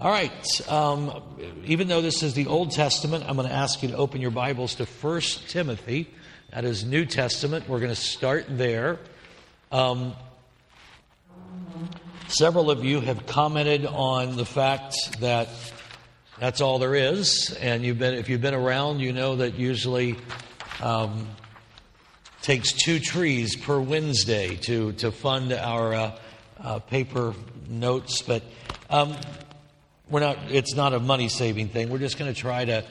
[0.00, 0.70] All right.
[0.70, 1.12] Um,
[1.66, 4.30] even though this is the Old Testament, I'm going to ask you to open your
[4.30, 6.08] Bibles to 1 Timothy.
[6.54, 7.68] That is New Testament.
[7.68, 8.98] We're going to start there.
[9.70, 10.14] Um,
[12.28, 15.50] several of you have commented on the fact that
[16.38, 20.16] that's all there is, and you've been, if you've been around, you know that usually
[20.80, 21.28] um,
[22.40, 26.18] takes two trees per Wednesday to to fund our uh,
[26.58, 27.34] uh, paper
[27.68, 28.42] notes, but.
[28.88, 29.14] Um,
[30.10, 31.88] we're not, it's not a money saving thing.
[31.88, 32.84] We're just going to try to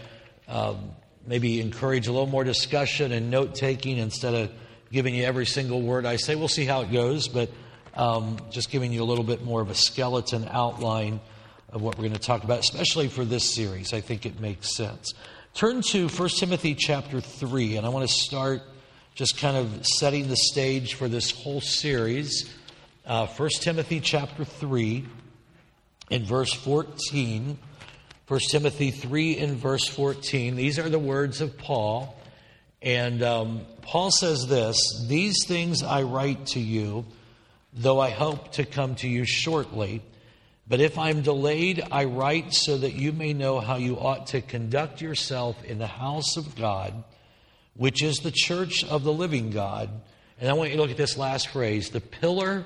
[0.47, 0.91] um,
[1.27, 4.51] maybe encourage a little more discussion and note taking instead of
[4.91, 6.35] giving you every single word I say.
[6.35, 7.49] We'll see how it goes, but
[7.93, 11.19] um, just giving you a little bit more of a skeleton outline
[11.71, 13.93] of what we're going to talk about, especially for this series.
[13.93, 15.13] I think it makes sense.
[15.53, 18.61] Turn to 1 Timothy chapter 3, and I want to start
[19.13, 22.49] just kind of setting the stage for this whole series.
[23.05, 25.05] Uh, 1 Timothy chapter 3
[26.09, 27.57] in verse 14.
[28.27, 30.55] 1 Timothy 3 in verse 14.
[30.55, 32.15] These are the words of Paul.
[32.81, 37.05] And um, Paul says this These things I write to you,
[37.73, 40.01] though I hope to come to you shortly.
[40.67, 44.41] But if I'm delayed, I write so that you may know how you ought to
[44.41, 47.03] conduct yourself in the house of God,
[47.75, 49.89] which is the church of the living God.
[50.39, 52.63] And I want you to look at this last phrase the pillar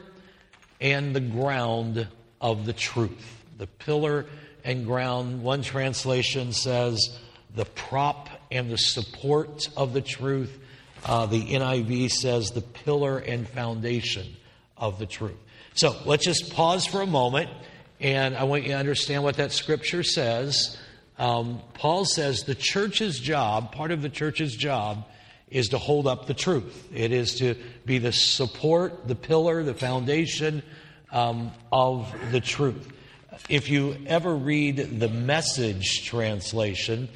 [0.82, 2.06] and the ground
[2.42, 3.43] of the truth.
[3.58, 4.26] The pillar
[4.64, 5.44] and ground.
[5.44, 7.20] One translation says
[7.56, 10.60] the prop and the support of the truth.
[11.06, 14.36] Uh, the NIV says the pillar and foundation
[14.78, 15.38] of the truth.
[15.76, 17.50] So let's just pause for a moment,
[18.00, 20.78] and I want you to understand what that scripture says.
[21.18, 25.06] Um, Paul says the church's job, part of the church's job,
[25.50, 26.90] is to hold up the truth.
[26.94, 30.64] It is to be the support, the pillar, the foundation
[31.12, 32.92] um, of the truth.
[33.50, 37.10] If you ever read the message translation,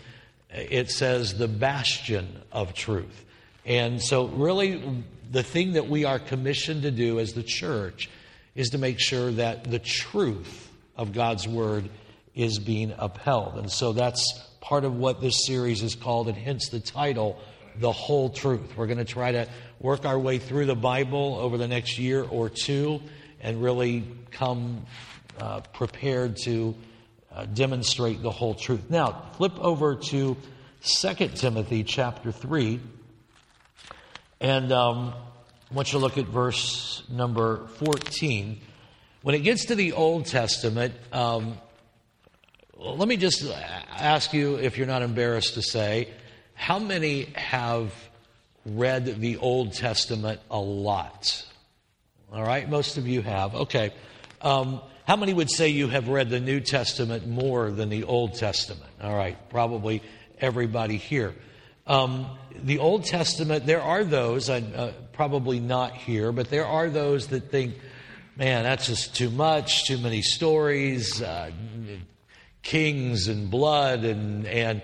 [0.49, 3.25] it says the bastion of truth.
[3.65, 8.09] And so, really, the thing that we are commissioned to do as the church
[8.55, 11.89] is to make sure that the truth of God's word
[12.33, 13.57] is being upheld.
[13.57, 14.23] And so, that's
[14.61, 17.37] part of what this series is called, and hence the title,
[17.77, 18.75] The Whole Truth.
[18.75, 19.47] We're going to try to
[19.79, 23.01] work our way through the Bible over the next year or two
[23.41, 24.85] and really come
[25.39, 26.75] uh, prepared to
[27.31, 28.89] uh, demonstrate the whole truth.
[28.89, 30.37] Now, flip over to
[30.83, 32.79] 2 Timothy chapter 3,
[34.39, 35.13] and um,
[35.69, 38.59] I want you to look at verse number 14.
[39.21, 41.57] When it gets to the Old Testament, um,
[42.77, 43.43] let me just
[43.91, 46.09] ask you, if you're not embarrassed to say,
[46.53, 47.93] how many have
[48.65, 51.45] read the Old Testament a lot?
[52.31, 53.55] All right, most of you have.
[53.55, 53.93] Okay.
[54.41, 58.33] Um, how many would say you have read the New Testament more than the Old
[58.33, 58.91] Testament?
[59.01, 60.03] All right, probably
[60.37, 61.33] everybody here.
[61.87, 67.27] Um, the Old Testament, there are those, uh, probably not here, but there are those
[67.27, 67.75] that think,
[68.35, 71.51] man, that's just too much, too many stories, uh,
[72.61, 74.81] kings and blood, and, and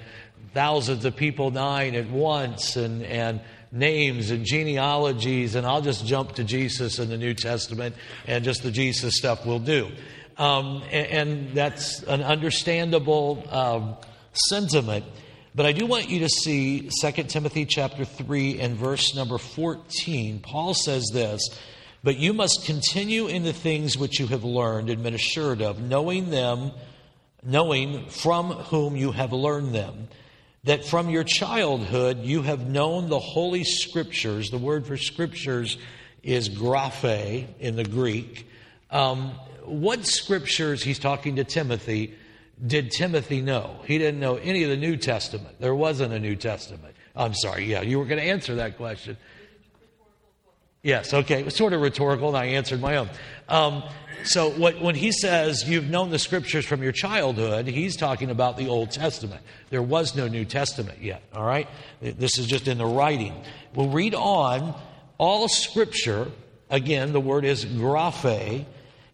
[0.54, 3.42] thousands of people dying at once, and, and
[3.74, 7.96] names and genealogies, and I'll just jump to Jesus in the New Testament,
[8.28, 9.90] and just the Jesus stuff will do.
[10.38, 13.98] Um, and, and, that's an understandable um,
[14.34, 15.06] sentiment.
[15.54, 20.40] But I do want you to see 2 Timothy chapter 3 and verse number 14.
[20.40, 21.48] Paul says this,
[22.04, 25.80] But you must continue in the things which you have learned and been assured of,
[25.80, 26.72] knowing them,
[27.44, 30.08] knowing from whom you have learned them
[30.64, 34.50] that from your childhood you have known the Holy Scriptures.
[34.50, 35.78] The word for Scriptures
[36.22, 38.48] is graphe in the Greek.
[38.90, 39.32] Um,
[39.66, 42.16] what Scriptures, he's talking to Timothy,
[42.66, 43.82] did Timothy know?
[43.86, 45.60] He didn't know any of the New Testament.
[45.60, 46.96] There wasn't a New Testament.
[47.16, 49.18] I'm sorry, yeah, you were going to answer that question.
[50.84, 51.40] Yes, okay.
[51.40, 53.10] It was sort of rhetorical, and I answered my own.
[53.48, 53.84] Um,
[54.26, 58.58] so what, when he says you've known the scriptures from your childhood, he's talking about
[58.58, 59.42] the Old Testament.
[59.70, 61.70] There was no New Testament yet, all right?
[62.02, 63.34] This is just in the writing.
[63.74, 64.76] We'll read on.
[65.18, 66.30] All scripture,
[66.70, 68.66] again, the word is graphe,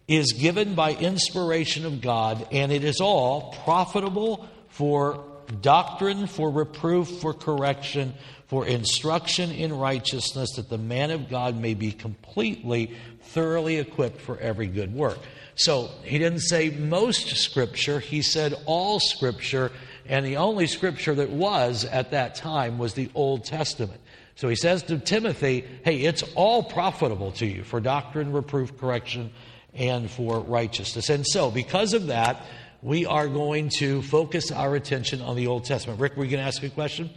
[0.08, 5.22] is given by inspiration of God, and it is all profitable for
[5.60, 8.14] doctrine, for reproof, for correction,
[8.50, 12.92] for instruction in righteousness, that the man of God may be completely,
[13.22, 15.20] thoroughly equipped for every good work.
[15.54, 19.70] So he didn't say most scripture, he said all scripture,
[20.04, 24.00] and the only scripture that was at that time was the Old Testament.
[24.34, 29.30] So he says to Timothy, hey, it's all profitable to you for doctrine, reproof, correction,
[29.74, 31.08] and for righteousness.
[31.08, 32.44] And so, because of that,
[32.82, 36.00] we are going to focus our attention on the Old Testament.
[36.00, 37.10] Rick, were you going to ask a question?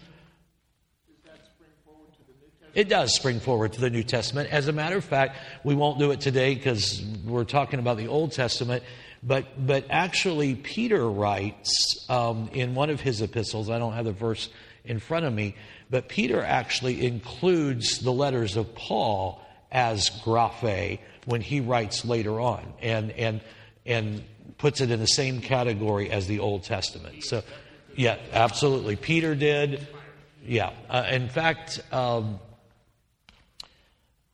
[2.73, 4.51] It does spring forward to the New Testament.
[4.51, 8.07] As a matter of fact, we won't do it today because we're talking about the
[8.07, 8.83] Old Testament.
[9.21, 14.11] But, but actually, Peter writes um, in one of his epistles, I don't have the
[14.11, 14.49] verse
[14.83, 15.55] in front of me,
[15.89, 19.39] but Peter actually includes the letters of Paul
[19.71, 23.41] as graphe when he writes later on and, and,
[23.85, 24.23] and
[24.57, 27.23] puts it in the same category as the Old Testament.
[27.23, 27.43] So,
[27.95, 28.95] yeah, absolutely.
[28.95, 29.87] Peter did.
[30.43, 30.71] Yeah.
[30.89, 32.39] Uh, in fact, um,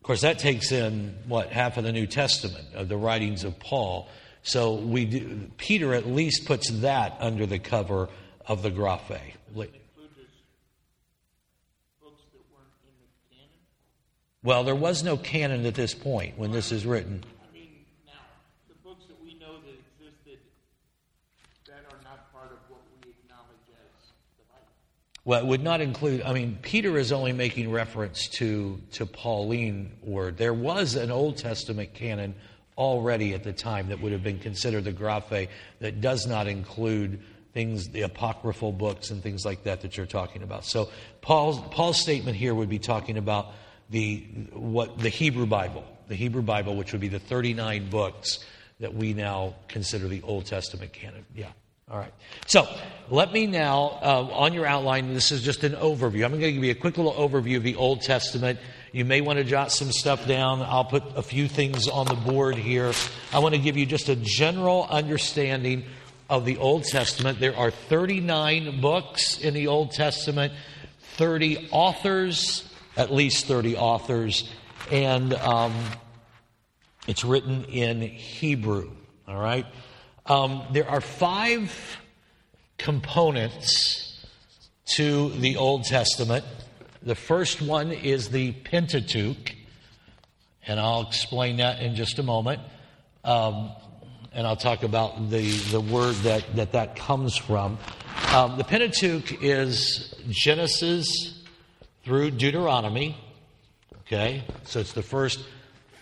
[0.10, 4.10] course, that takes in what half of the New Testament of the writings of Paul.
[4.42, 8.10] So we do, Peter at least puts that under the cover
[8.48, 9.22] of the graphe.
[14.42, 17.24] Well, there was no canon at this point when this is written.
[17.44, 17.70] I mean,
[18.08, 18.14] now,
[18.68, 20.40] the books that we know that existed
[21.68, 24.10] that are not part of what we acknowledge as
[24.40, 24.74] the Bible.
[25.30, 29.92] Well, it would not include, I mean, Peter is only making reference to, to Pauline
[30.02, 30.38] word.
[30.38, 32.34] There was an Old Testament canon
[32.76, 35.48] already at the time that would have been considered the graphe
[35.82, 37.22] that does not include
[37.54, 40.66] things, the apocryphal books and things like that that you're talking about.
[40.66, 40.90] So
[41.22, 43.52] Paul's, Paul's statement here would be talking about
[43.92, 48.44] the, what, the Hebrew Bible, the Hebrew Bible, which would be the 39 books
[48.80, 51.24] that we now consider the Old Testament canon.
[51.36, 51.52] Yeah.
[51.92, 52.14] All right.
[52.46, 52.68] So
[53.10, 56.24] let me now, uh, on your outline, this is just an overview.
[56.24, 58.60] I'm going to give you a quick little overview of the Old Testament.
[58.92, 60.62] You may want to jot some stuff down.
[60.62, 62.92] I'll put a few things on the board here.
[63.34, 65.86] I want to give you just a general understanding
[66.30, 67.40] of the Old Testament.
[67.40, 70.54] There are 39 books in the Old Testament,
[71.18, 74.48] 30 authors, at least 30 authors,
[74.92, 75.74] and um,
[77.08, 78.92] it's written in Hebrew.
[79.28, 79.66] All right?
[80.30, 81.98] Um, there are five
[82.78, 84.24] components
[84.94, 86.46] to the Old Testament.
[87.02, 89.56] The first one is the Pentateuch,
[90.68, 92.62] and I'll explain that in just a moment.
[93.24, 93.72] Um,
[94.32, 97.80] and I'll talk about the, the word that, that that comes from.
[98.32, 101.42] Um, the Pentateuch is Genesis
[102.04, 103.18] through Deuteronomy.
[104.02, 104.44] Okay?
[104.66, 105.40] So it's the first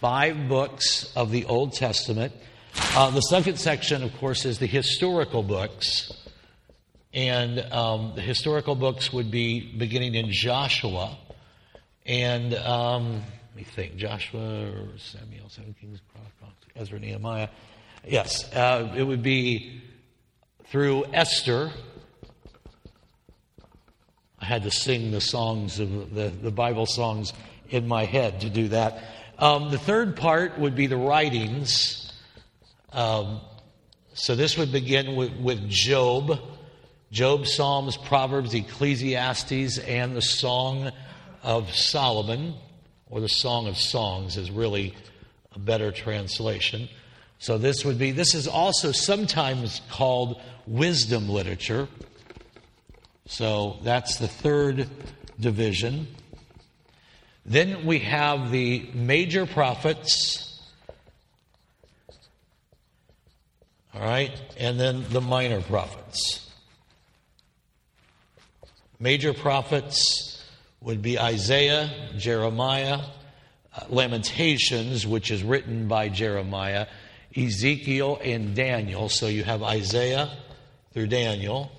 [0.02, 2.34] five books of the Old Testament.
[2.78, 6.12] Uh, the second section, of course, is the historical books.
[7.14, 11.18] And um, the historical books would be beginning in Joshua.
[12.06, 16.00] And um, let me think Joshua, or Samuel, Seven Kings,
[16.76, 17.50] Ezra, Nehemiah.
[18.08, 19.82] Yes, uh, it would be
[20.66, 21.72] through Esther.
[24.40, 27.34] I had to sing the songs of the, the Bible songs
[27.70, 29.04] in my head to do that.
[29.40, 32.07] Um, the third part would be the writings
[32.94, 33.42] um,
[34.14, 36.40] so this would begin with, with Job,
[37.12, 40.92] Job, Psalms, Proverbs, Ecclesiastes, and the Song
[41.44, 42.56] of Solomon,
[43.10, 44.96] or the Song of Songs is really
[45.54, 46.90] a better translation.
[47.40, 51.88] So this would be, this is also sometimes called wisdom literature.
[53.28, 54.90] So that's the third
[55.40, 56.08] division.
[57.46, 60.47] Then we have the major prophets,
[63.98, 64.32] All right?
[64.58, 66.48] And then the minor prophets.
[69.00, 70.44] Major prophets
[70.82, 73.00] would be Isaiah, Jeremiah,
[73.74, 76.86] uh, Lamentations, which is written by Jeremiah,
[77.36, 79.10] Ezekiel, and Daniel.
[79.10, 80.30] So you have Isaiah
[80.94, 81.72] through Daniel.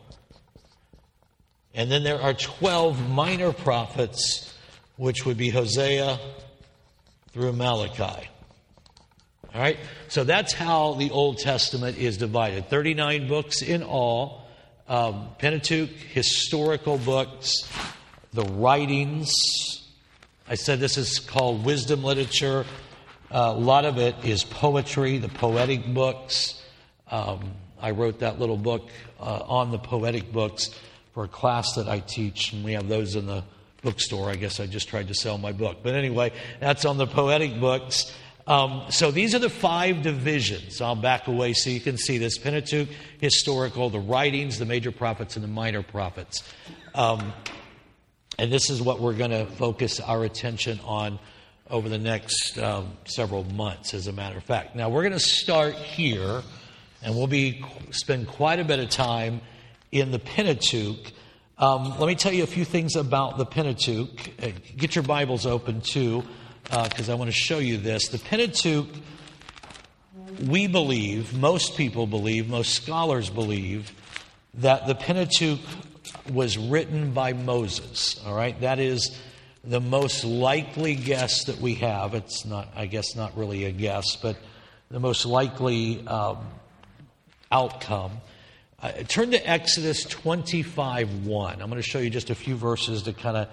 [1.73, 4.53] And then there are 12 minor prophets,
[4.97, 6.19] which would be Hosea
[7.31, 8.29] through Malachi.
[9.55, 9.79] All right?
[10.09, 14.47] So that's how the Old Testament is divided 39 books in all,
[14.89, 17.69] um, Pentateuch, historical books,
[18.33, 19.33] the writings.
[20.49, 22.65] I said this is called wisdom literature.
[23.31, 26.63] Uh, a lot of it is poetry, the poetic books.
[27.11, 28.89] Um, I wrote that little book
[29.21, 30.71] uh, on the poetic books
[31.15, 33.45] for a class that I teach, and we have those in the
[33.83, 34.31] bookstore.
[34.31, 35.79] I guess I just tried to sell my book.
[35.83, 38.13] But anyway, that's on the poetic books.
[38.49, 40.81] Um, so these are the five divisions.
[40.81, 42.89] I'll back away so you can see this Pentateuch,
[43.21, 46.43] historical, the writings, the major prophets, and the minor prophets.
[46.95, 47.35] Um,
[48.39, 51.19] and this is what we're going to focus our attention on
[51.69, 54.75] over the next um, several months, as a matter of fact.
[54.75, 56.43] Now, we're going to start here,
[57.03, 59.43] and we'll be spend quite a bit of time
[59.93, 61.13] in the Pentateuch.
[61.59, 64.31] Um, let me tell you a few things about the Pentateuch.
[64.43, 66.25] Uh, get your Bibles open, too
[66.71, 68.09] because uh, I want to show you this.
[68.09, 68.89] The Pentateuch
[70.47, 73.93] we believe, most people believe, most scholars believe,
[74.55, 75.61] that the Pentateuch
[76.33, 78.21] was written by Moses.
[78.25, 78.59] All right?
[78.61, 79.17] That is
[79.65, 82.15] the most likely guess that we have.
[82.15, 84.37] It's not, I guess, not really a guess, but
[84.91, 86.39] the most likely um,
[87.51, 88.13] outcome.
[88.81, 91.53] Uh, turn to Exodus 25 1.
[91.55, 93.49] I'm going to show you just a few verses to kind of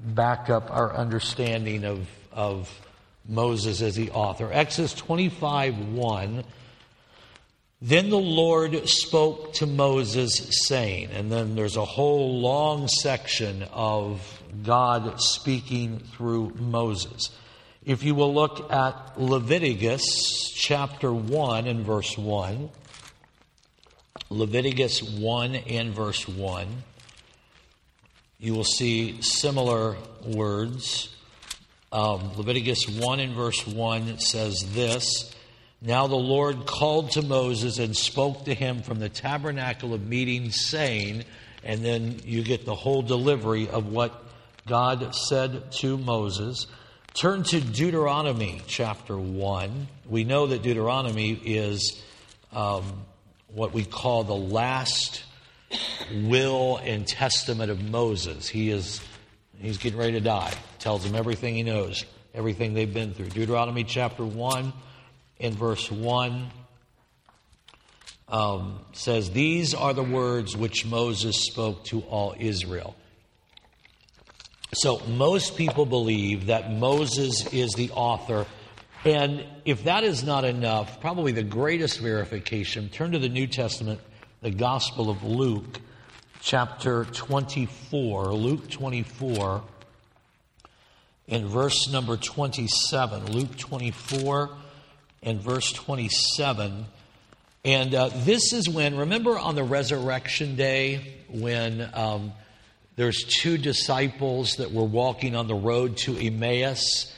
[0.00, 2.68] back up our understanding of, of
[3.28, 4.50] Moses as the author.
[4.52, 6.44] Exodus 25 1.
[7.82, 14.42] Then the Lord spoke to Moses, saying, and then there's a whole long section of
[14.62, 17.30] God speaking through Moses.
[17.82, 22.68] If you will look at Leviticus chapter 1 and verse 1,
[24.28, 26.68] Leviticus 1 and verse 1,
[28.38, 29.96] you will see similar
[30.26, 31.16] words.
[31.92, 35.34] Um, Leviticus 1 and verse 1 says this
[35.82, 40.52] Now the Lord called to Moses and spoke to him from the tabernacle of meeting,
[40.52, 41.24] saying,
[41.64, 44.24] and then you get the whole delivery of what
[44.68, 46.68] God said to Moses.
[47.12, 49.88] Turn to Deuteronomy chapter 1.
[50.08, 52.00] We know that Deuteronomy is
[52.52, 52.84] um,
[53.48, 55.24] what we call the last
[56.22, 58.48] will and testament of Moses.
[58.48, 59.00] He is
[59.58, 60.54] he's getting ready to die.
[60.80, 63.28] Tells him everything he knows, everything they've been through.
[63.28, 64.72] Deuteronomy chapter 1
[65.38, 66.50] in verse 1
[68.28, 72.96] um, says, These are the words which Moses spoke to all Israel.
[74.72, 78.46] So most people believe that Moses is the author.
[79.04, 84.00] And if that is not enough, probably the greatest verification, turn to the New Testament,
[84.42, 85.80] the Gospel of Luke,
[86.40, 88.32] chapter 24.
[88.32, 89.62] Luke 24,
[91.30, 93.32] in verse number 27.
[93.32, 94.50] Luke 24
[95.22, 96.84] and verse 27.
[97.64, 102.32] And uh, this is when, remember on the resurrection day, when um,
[102.96, 107.14] there's two disciples that were walking on the road to Emmaus,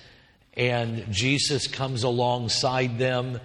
[0.54, 3.40] and Jesus comes alongside them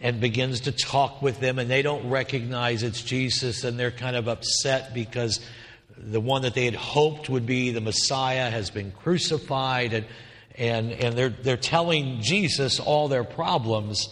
[0.00, 4.16] and begins to talk with them, and they don't recognize it's Jesus, and they're kind
[4.16, 5.40] of upset because
[6.02, 10.06] the one that they had hoped would be the Messiah has been crucified, and,
[10.56, 14.08] and, and they're, they're telling Jesus all their problems,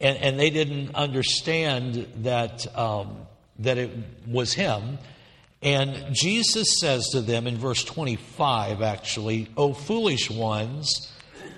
[0.00, 3.16] and, and they didn't understand that, um,
[3.60, 3.90] that it
[4.26, 4.98] was him.
[5.62, 11.12] And Jesus says to them in verse 25, actually, O foolish ones,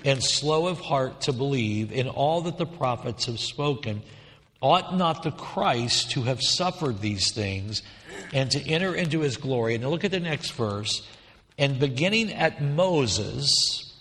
[0.05, 4.03] and slow of heart to believe in all that the prophets have spoken,
[4.61, 7.83] ought not the Christ to have suffered these things
[8.33, 9.75] and to enter into his glory?
[9.75, 11.07] And look at the next verse.
[11.59, 13.93] And beginning at Moses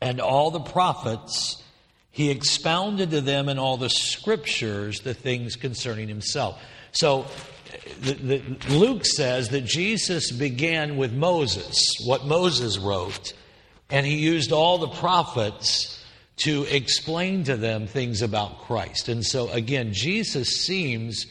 [0.00, 1.62] and all the prophets,
[2.10, 6.60] he expounded to them in all the scriptures the things concerning himself.
[6.92, 7.26] So
[8.00, 13.32] the, the, Luke says that Jesus began with Moses, what Moses wrote,
[13.90, 16.01] and he used all the prophets
[16.38, 19.08] to explain to them things about Christ.
[19.08, 21.26] And so, again, Jesus seems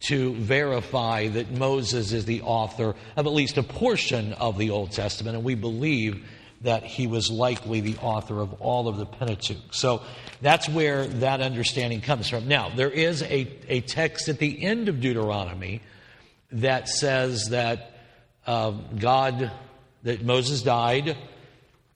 [0.00, 4.92] to verify that Moses is the author of at least a portion of the Old
[4.92, 6.24] Testament, and we believe
[6.60, 9.72] that he was likely the author of all of the Pentateuch.
[9.72, 10.02] So
[10.40, 12.48] that's where that understanding comes from.
[12.48, 15.82] Now, there is a, a text at the end of Deuteronomy
[16.52, 17.98] that says that
[18.46, 19.50] uh, God,
[20.04, 21.16] that Moses died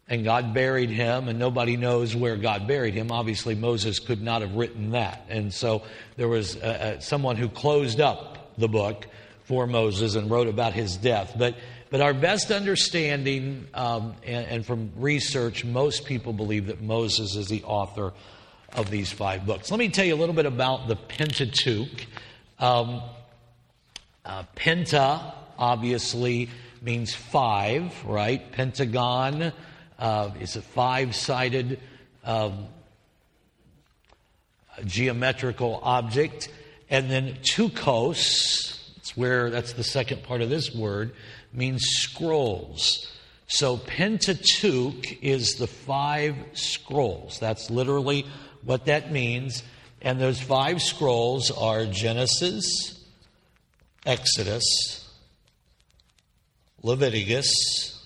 [0.08, 3.12] and God buried him, and nobody knows where God buried him.
[3.12, 5.26] Obviously, Moses could not have written that.
[5.28, 5.82] And so
[6.16, 9.06] there was uh, uh, someone who closed up the book
[9.44, 11.34] for Moses and wrote about his death.
[11.36, 11.56] But,
[11.90, 17.48] but our best understanding, um, and, and from research, most people believe that Moses is
[17.48, 18.14] the author
[18.74, 19.70] of these five books.
[19.70, 22.06] Let me tell you a little bit about the Pentateuch.
[22.58, 23.02] Um,
[24.24, 26.48] uh, penta, obviously,
[26.80, 28.52] means five, right?
[28.52, 29.52] Pentagon
[29.98, 31.80] uh, is a five sided
[32.24, 32.66] um,
[34.84, 36.48] geometrical object.
[36.90, 41.12] And then tukos, it's where that's the second part of this word,
[41.52, 43.10] means scrolls.
[43.46, 47.38] So Pentateuch is the five scrolls.
[47.38, 48.26] That's literally
[48.62, 49.62] what that means.
[50.00, 53.02] And those five scrolls are Genesis,
[54.06, 55.08] Exodus,
[56.82, 57.97] Leviticus,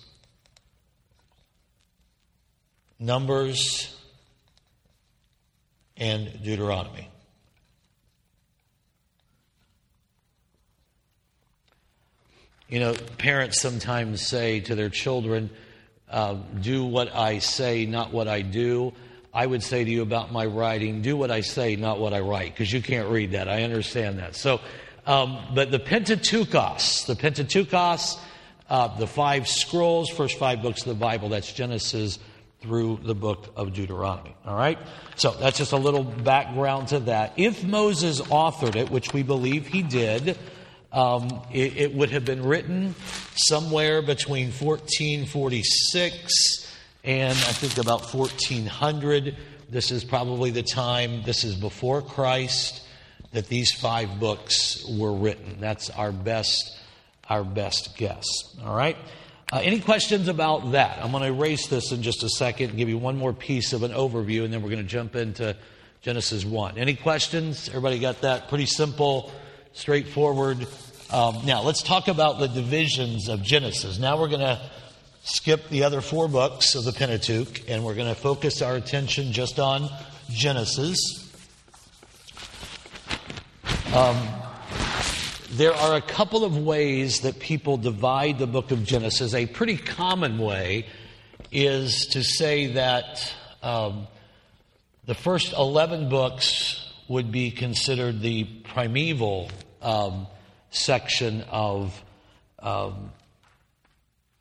[2.99, 3.95] Numbers,
[5.97, 7.09] and Deuteronomy.
[12.67, 15.49] You know, parents sometimes say to their children,
[16.09, 18.93] uh, Do what I say, not what I do.
[19.33, 22.19] I would say to you about my writing, do what I say, not what I
[22.19, 23.49] write, because you can't read that.
[23.49, 24.35] I understand that.
[24.35, 24.59] So,
[25.07, 28.19] um, but the Pentateuchos, the Pentateuchos,
[28.69, 32.19] uh, the five scrolls, first five books of the Bible, that's Genesis
[32.63, 34.35] through the book of Deuteronomy.
[34.45, 34.79] All right?
[35.15, 37.33] So that's just a little background to that.
[37.35, 40.39] If Moses authored it, which we believe he did,
[40.93, 42.95] um, it, it, would have been written
[43.35, 49.35] somewhere between 1446 and I think about 1400.
[49.69, 52.81] This is probably the time, this is before Christ,
[53.33, 55.57] that these five books were written.
[55.59, 56.79] That's our best,
[57.27, 58.25] our best guess.
[58.63, 58.95] All right?
[59.53, 60.97] Uh, any questions about that?
[60.99, 63.71] I'm going to erase this in just a second and give you one more piece
[63.71, 65.55] of an overview, and then we're going to jump into
[66.01, 66.79] Genesis 1.
[66.79, 67.69] Any questions?
[67.69, 68.49] Everybody got that?
[68.49, 69.31] Pretty simple,
[69.73, 70.65] straightforward.
[71.11, 73.99] Um, now, let's talk about the divisions of Genesis.
[73.99, 74.59] Now we're going to
[75.21, 79.33] skip the other four books of the Pentateuch, and we're going to focus our attention
[79.33, 79.87] just on
[80.31, 81.31] Genesis.
[83.93, 84.17] Um,
[85.55, 89.35] there are a couple of ways that people divide the book of Genesis.
[89.35, 90.87] A pretty common way
[91.51, 93.31] is to say that
[93.61, 94.07] um,
[95.05, 99.51] the first 11 books would be considered the primeval
[99.83, 100.25] um,
[100.71, 102.01] section of
[102.59, 103.11] um,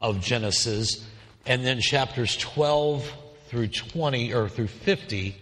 [0.01, 1.07] of Genesis,
[1.45, 3.07] and then chapters 12
[3.49, 5.37] through 20 or through 50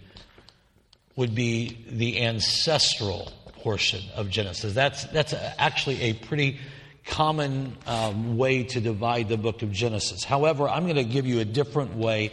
[1.17, 3.33] would be the ancestral
[3.63, 4.75] portion of Genesis.
[4.75, 6.59] That's, that's actually a pretty
[7.07, 10.25] common um, way to divide the book of Genesis.
[10.25, 12.33] However, I'm going to give you a different way,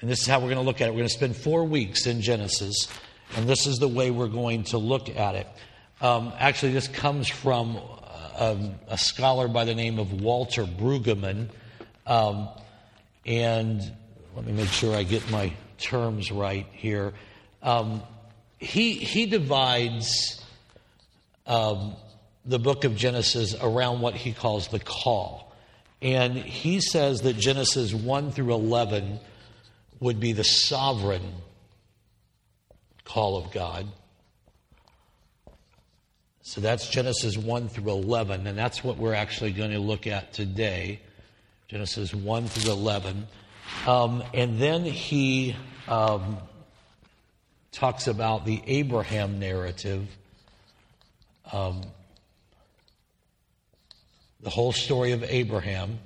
[0.00, 0.90] and this is how we're going to look at it.
[0.90, 2.88] We're going to spend four weeks in Genesis,
[3.36, 5.46] and this is the way we're going to look at it.
[6.00, 11.48] Um, actually, this comes from uh, um, a scholar by the name of Walter Brueggemann.
[12.06, 12.48] Um,
[13.24, 13.80] and
[14.34, 17.12] let me make sure I get my terms right here.
[17.62, 18.02] Um,
[18.58, 20.41] he, he divides
[21.46, 21.94] um,
[22.44, 25.52] the book of Genesis around what he calls the call.
[26.00, 29.20] And he says that Genesis 1 through 11
[30.00, 31.34] would be the sovereign
[33.04, 33.86] call of God.
[36.44, 40.32] So that's Genesis 1 through 11, and that's what we're actually going to look at
[40.32, 41.00] today.
[41.68, 43.28] Genesis 1 through 11.
[43.86, 45.54] Um, and then he
[45.86, 46.38] um,
[47.70, 50.08] talks about the Abraham narrative,
[51.52, 51.82] um,
[54.40, 55.98] the whole story of Abraham.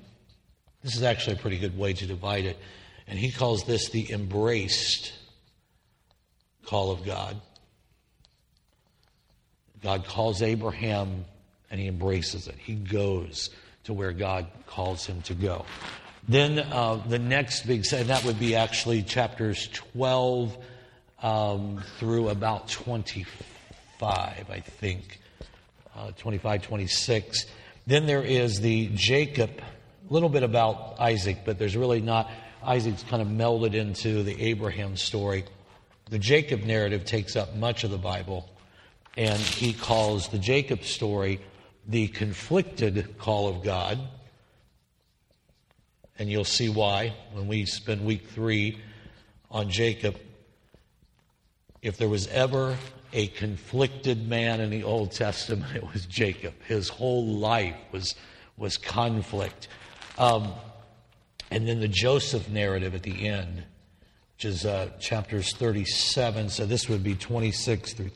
[0.83, 2.59] This is actually a pretty good way to divide it.
[3.07, 5.13] And he calls this the embraced
[6.65, 7.41] call of God.
[9.83, 11.25] God calls Abraham
[11.71, 12.57] and he embraces it.
[12.59, 13.51] He goes
[13.85, 15.65] to where God calls him to go.
[16.29, 20.57] Then uh, the next big, and that would be actually chapters 12
[21.23, 25.21] um, through about 25, I think,
[25.97, 27.47] uh, 25, 26.
[27.87, 32.31] Then there is the Jacob, a little bit about Isaac, but there's really not.
[32.63, 35.45] Isaac's kind of melded into the Abraham story.
[36.11, 38.49] The Jacob narrative takes up much of the Bible,
[39.17, 41.41] and he calls the Jacob story
[41.87, 43.99] the conflicted call of God.
[46.19, 48.79] And you'll see why when we spend week three
[49.51, 50.19] on Jacob.
[51.83, 52.77] If there was ever
[53.13, 56.55] a conflicted man in the Old Testament, it was Jacob.
[56.67, 58.15] His whole life was,
[58.57, 59.69] was conflict.
[60.19, 60.53] Um,
[61.51, 63.63] and then the Joseph narrative at the end,
[64.35, 66.49] which is uh, chapters 37.
[66.49, 68.11] So this would be 26 through,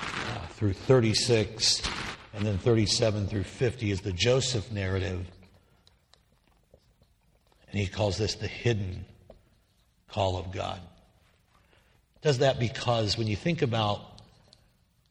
[0.00, 1.82] uh, through 36
[2.38, 5.26] and then 37 through 50 is the Joseph narrative.
[7.70, 9.04] And he calls this the hidden
[10.08, 10.80] call of God.
[12.22, 14.00] Does that because when you think about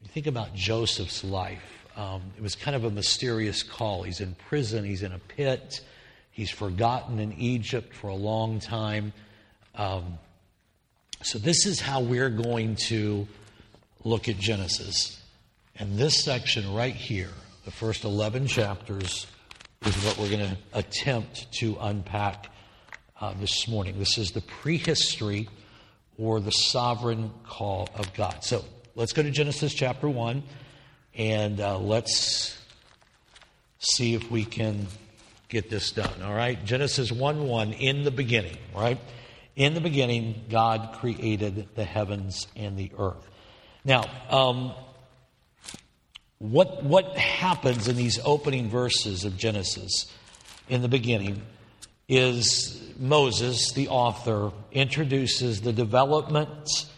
[0.02, 1.62] you think about Joseph's life,
[1.96, 4.04] um, it was kind of a mysterious call.
[4.04, 4.84] He's in prison.
[4.84, 5.80] He's in a pit.
[6.30, 9.12] He's forgotten in Egypt for a long time.
[9.74, 10.18] Um,
[11.22, 13.26] so this is how we're going to
[14.04, 15.20] look at Genesis.
[15.76, 17.30] And this section right here,
[17.64, 19.26] the first 11 chapters,
[19.84, 22.46] is what we're going to attempt to unpack
[23.20, 23.98] uh, this morning.
[23.98, 25.48] This is the prehistory
[26.16, 28.44] or the sovereign call of God.
[28.44, 28.64] So
[28.98, 30.42] let's go to Genesis chapter 1
[31.14, 32.60] and uh, let's
[33.78, 34.88] see if we can
[35.48, 36.20] get this done.
[36.20, 36.62] All right?
[36.64, 38.98] Genesis 1 1, in the beginning, right?
[39.54, 43.24] In the beginning, God created the heavens and the earth.
[43.84, 44.72] Now, um,
[46.38, 50.12] what, what happens in these opening verses of Genesis
[50.68, 51.42] in the beginning
[52.08, 56.90] is Moses, the author, introduces the developments,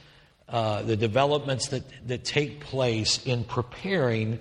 [0.51, 4.39] uh, the developments that, that take place in preparing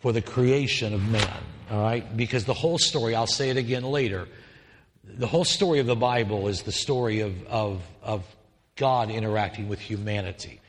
[0.00, 1.42] for the creation of man.
[1.70, 2.16] All right?
[2.16, 4.28] Because the whole story, I'll say it again later,
[5.04, 8.24] the whole story of the Bible is the story of, of, of
[8.76, 10.60] God interacting with humanity.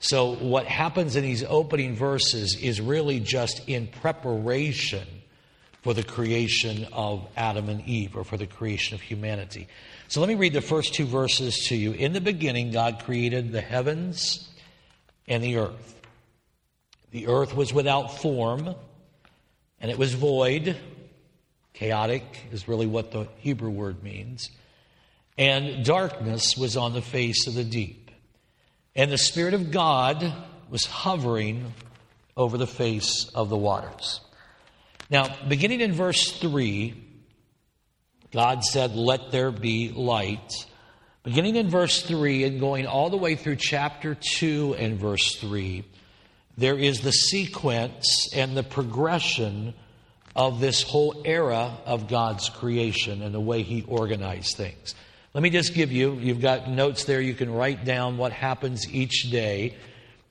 [0.00, 5.06] So, what happens in these opening verses is really just in preparation
[5.82, 9.68] for the creation of Adam and Eve, or for the creation of humanity.
[10.12, 11.92] So, let me read the first two verses to you.
[11.92, 14.46] In the beginning, God created the heavens
[15.26, 16.02] and the earth.
[17.12, 18.74] The earth was without form,
[19.80, 20.76] and it was void.
[21.72, 24.50] Chaotic is really what the Hebrew word means.
[25.38, 28.10] And darkness was on the face of the deep.
[28.94, 30.30] And the Spirit of God
[30.68, 31.72] was hovering
[32.36, 34.20] over the face of the waters.
[35.08, 37.11] Now, beginning in verse 3,
[38.32, 40.66] God said, Let there be light.
[41.22, 45.84] Beginning in verse 3 and going all the way through chapter 2 and verse 3,
[46.56, 49.74] there is the sequence and the progression
[50.34, 54.94] of this whole era of God's creation and the way He organized things.
[55.34, 58.92] Let me just give you, you've got notes there, you can write down what happens
[58.92, 59.76] each day,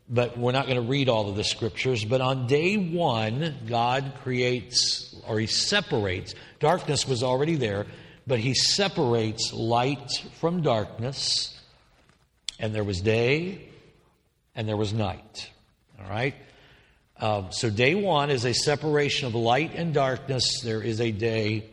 [0.09, 2.03] but we're not going to read all of the scriptures.
[2.03, 7.85] But on day one, God creates, or He separates, darkness was already there,
[8.27, 11.59] but He separates light from darkness,
[12.59, 13.67] and there was day,
[14.55, 15.49] and there was night.
[15.99, 16.35] All right?
[17.19, 20.61] Um, so, day one is a separation of light and darkness.
[20.63, 21.69] There is a day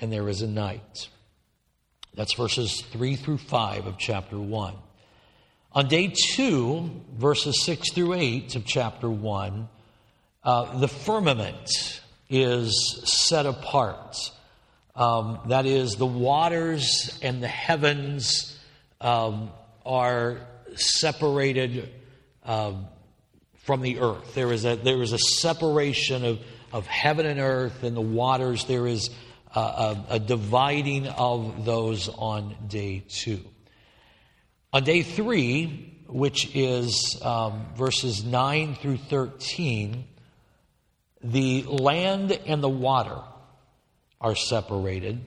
[0.00, 1.08] and there is a night.
[2.14, 4.74] That's verses 3 through 5 of chapter 1.
[5.72, 9.68] On day 2, verses 6 through 8 of chapter 1,
[10.42, 14.16] uh, the firmament is set apart.
[14.94, 18.58] Um, that is, the waters and the heavens
[19.00, 19.50] um,
[19.84, 20.38] are
[20.76, 21.90] separated
[22.44, 22.74] uh,
[23.64, 24.34] from the earth.
[24.34, 26.40] There is a, there is a separation of,
[26.72, 28.64] of heaven and earth and the waters.
[28.64, 29.10] There is
[29.54, 33.40] a, a dividing of those on day two.
[34.72, 40.04] On day three, which is um, verses 9 through 13,
[41.22, 43.18] the land and the water
[44.20, 45.20] are separated,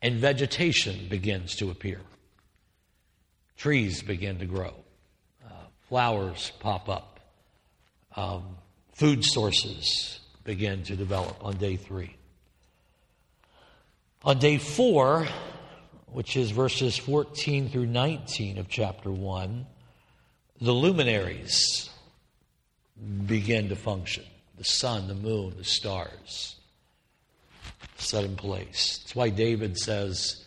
[0.00, 2.00] and vegetation begins to appear.
[3.56, 4.74] Trees begin to grow,
[5.44, 5.50] uh,
[5.88, 7.20] flowers pop up,
[8.16, 8.44] um,
[8.92, 12.14] food sources begin to develop on day three.
[14.24, 15.26] On day four,
[16.12, 19.66] which is verses 14 through 19 of chapter 1,
[20.60, 21.90] the luminaries
[23.26, 24.24] begin to function
[24.56, 26.56] the sun, the moon, the stars
[27.96, 28.98] set in place.
[29.02, 30.44] That's why David says,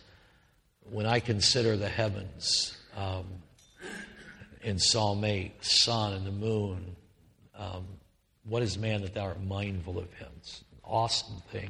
[0.90, 3.26] When I consider the heavens, um,
[4.64, 6.96] in Psalm 8, sun and the moon,
[7.58, 7.86] um,
[8.44, 10.30] what is man that thou art mindful of him?
[10.38, 11.70] It's an awesome thing.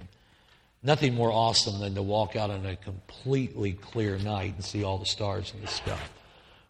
[0.84, 4.98] Nothing more awesome than to walk out on a completely clear night and see all
[4.98, 6.00] the stars in the sky.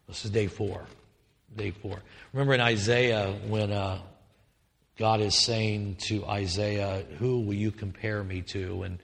[0.06, 0.84] This is day four.
[1.56, 2.02] Day four.
[2.32, 4.00] Remember in Isaiah when uh,
[4.98, 8.82] God is saying to Isaiah, Who will you compare me to?
[8.84, 8.98] And,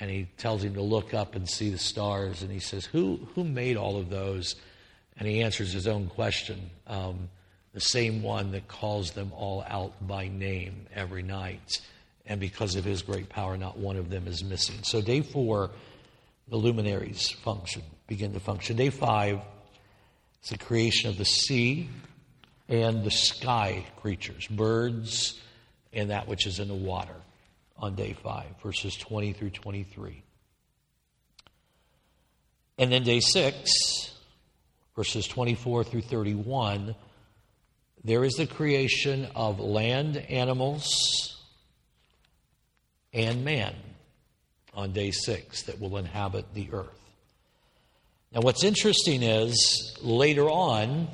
[0.00, 2.42] and he tells him to look up and see the stars.
[2.42, 4.56] And he says, Who, who made all of those?
[5.18, 7.28] And he answers his own question um,
[7.72, 11.80] the same one that calls them all out by name every night
[12.26, 14.76] and because of his great power, not one of them is missing.
[14.82, 15.70] So, day four,
[16.48, 18.76] the luminaries function, begin to function.
[18.76, 19.40] Day five
[20.42, 21.88] is the creation of the sea
[22.68, 25.40] and the sky creatures, birds,
[25.92, 27.14] and that which is in the water
[27.78, 30.22] on day five, verses 20 through 23.
[32.78, 33.70] And then day six,
[34.94, 36.94] verses 24 through 31,
[38.04, 41.36] there is the creation of land animals
[43.12, 43.74] and man
[44.74, 47.05] on day six that will inhabit the earth.
[48.32, 51.08] Now, what's interesting is later on,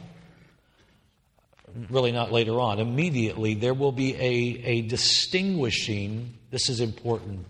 [1.90, 7.46] really not later on, immediately, there will be a, a distinguishing, this is important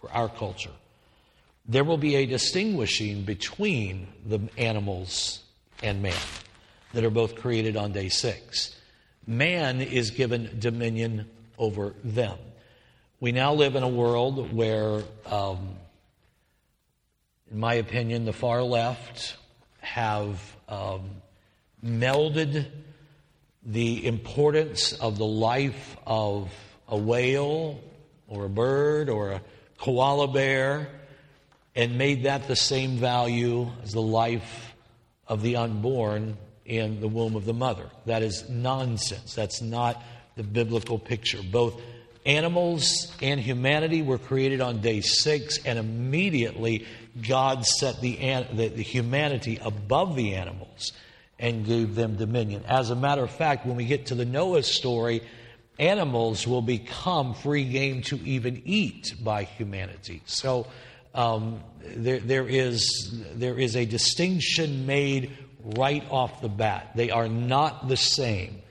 [0.00, 0.70] for our culture,
[1.68, 5.42] there will be a distinguishing between the animals
[5.82, 6.14] and man
[6.92, 8.74] that are both created on day six.
[9.26, 12.38] Man is given dominion over them.
[13.18, 15.76] We now live in a world where, um,
[17.50, 19.36] in my opinion, the far left
[19.80, 21.10] have um,
[21.84, 22.66] melded
[23.64, 26.52] the importance of the life of
[26.88, 27.80] a whale
[28.28, 29.42] or a bird or a
[29.78, 30.88] koala bear
[31.74, 34.74] and made that the same value as the life
[35.28, 37.88] of the unborn in the womb of the mother.
[38.06, 39.34] That is nonsense.
[39.34, 40.02] That's not
[40.36, 41.40] the biblical picture.
[41.42, 41.80] Both
[42.26, 46.84] animals and humanity were created on day six, and immediately
[47.26, 48.16] God set the,
[48.52, 50.92] the, the, humanity above the animals
[51.38, 52.64] and gave them dominion.
[52.66, 55.22] As a matter of fact, when we get to the Noah story,
[55.78, 60.22] animals will become free game to even eat by humanity.
[60.26, 60.66] So
[61.14, 65.36] um, there, there, is, there is a distinction made
[65.76, 66.92] right off the bat.
[66.94, 68.62] They are not the same.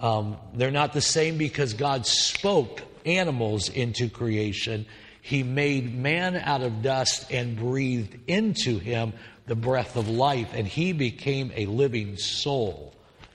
[0.00, 4.86] Um, they're not the same because God spoke animals into creation.
[5.20, 9.12] He made man out of dust and breathed into him
[9.46, 12.94] the breath of life, and he became a living soul,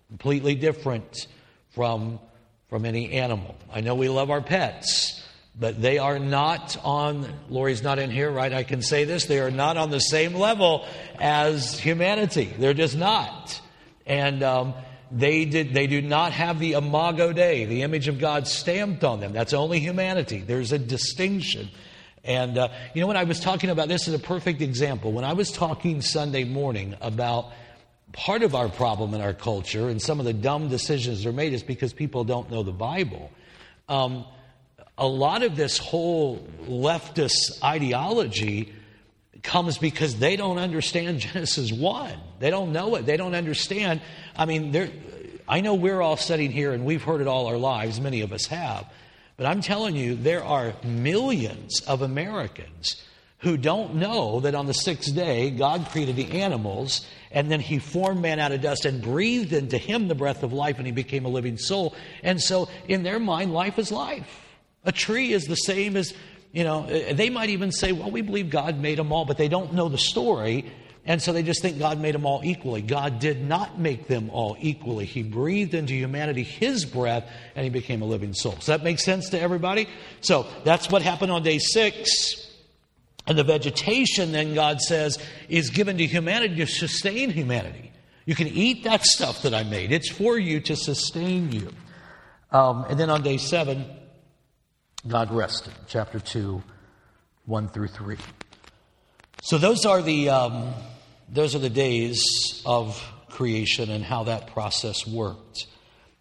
[0.10, 1.28] completely different
[1.70, 2.20] from,
[2.70, 3.56] from any animal.
[3.72, 5.24] I know we love our pets,
[5.60, 8.54] but they are not on, Lori's not in here, right?
[8.54, 9.26] I can say this.
[9.26, 10.86] They are not on the same level
[11.20, 12.54] as humanity.
[12.58, 13.60] They're just not.
[14.06, 14.74] And um,
[15.12, 19.20] they, did, they do not have the imago Dei, the image of God stamped on
[19.20, 19.34] them.
[19.34, 20.40] That's only humanity.
[20.40, 21.70] There's a distinction.
[22.24, 25.14] And, uh, you know, when I was talking about this is a perfect example.
[25.14, 27.52] When I was talking Sunday morning about
[28.12, 31.34] part of our problem in our culture and some of the dumb decisions that are
[31.34, 33.32] made is because people don't know the Bible.
[33.88, 34.26] Um,
[34.98, 38.74] a lot of this whole leftist ideology
[39.48, 42.14] comes because they don't understand Genesis 1.
[42.40, 43.06] They don't know it.
[43.06, 44.02] They don't understand.
[44.36, 44.92] I mean,
[45.48, 48.32] I know we're all sitting here and we've heard it all our lives, many of
[48.32, 48.86] us have.
[49.38, 53.02] But I'm telling you, there are millions of Americans
[53.40, 57.78] who don't know that on the sixth day, God created the animals, and then He
[57.78, 60.92] formed man out of dust and breathed into him the breath of life, and he
[60.92, 61.94] became a living soul.
[62.24, 64.44] And so, in their mind, life is life.
[64.86, 66.16] A tree is the same as,
[66.58, 69.48] you know, they might even say, well, we believe God made them all, but they
[69.48, 70.66] don't know the story.
[71.06, 72.82] And so they just think God made them all equally.
[72.82, 75.06] God did not make them all equally.
[75.06, 78.54] He breathed into humanity His breath and He became a living soul.
[78.54, 79.88] Does that make sense to everybody?
[80.22, 82.52] So that's what happened on day six.
[83.28, 87.92] And the vegetation, then God says, is given to humanity to sustain humanity.
[88.26, 91.72] You can eat that stuff that I made, it's for you to sustain you.
[92.52, 93.86] Um, and then on day seven,
[95.08, 95.74] God rested.
[95.88, 96.62] Chapter 2,
[97.46, 98.18] 1 through 3.
[99.42, 100.30] So those are the.
[100.30, 100.74] Um,
[101.30, 105.68] those are the days of creation and how that process worked.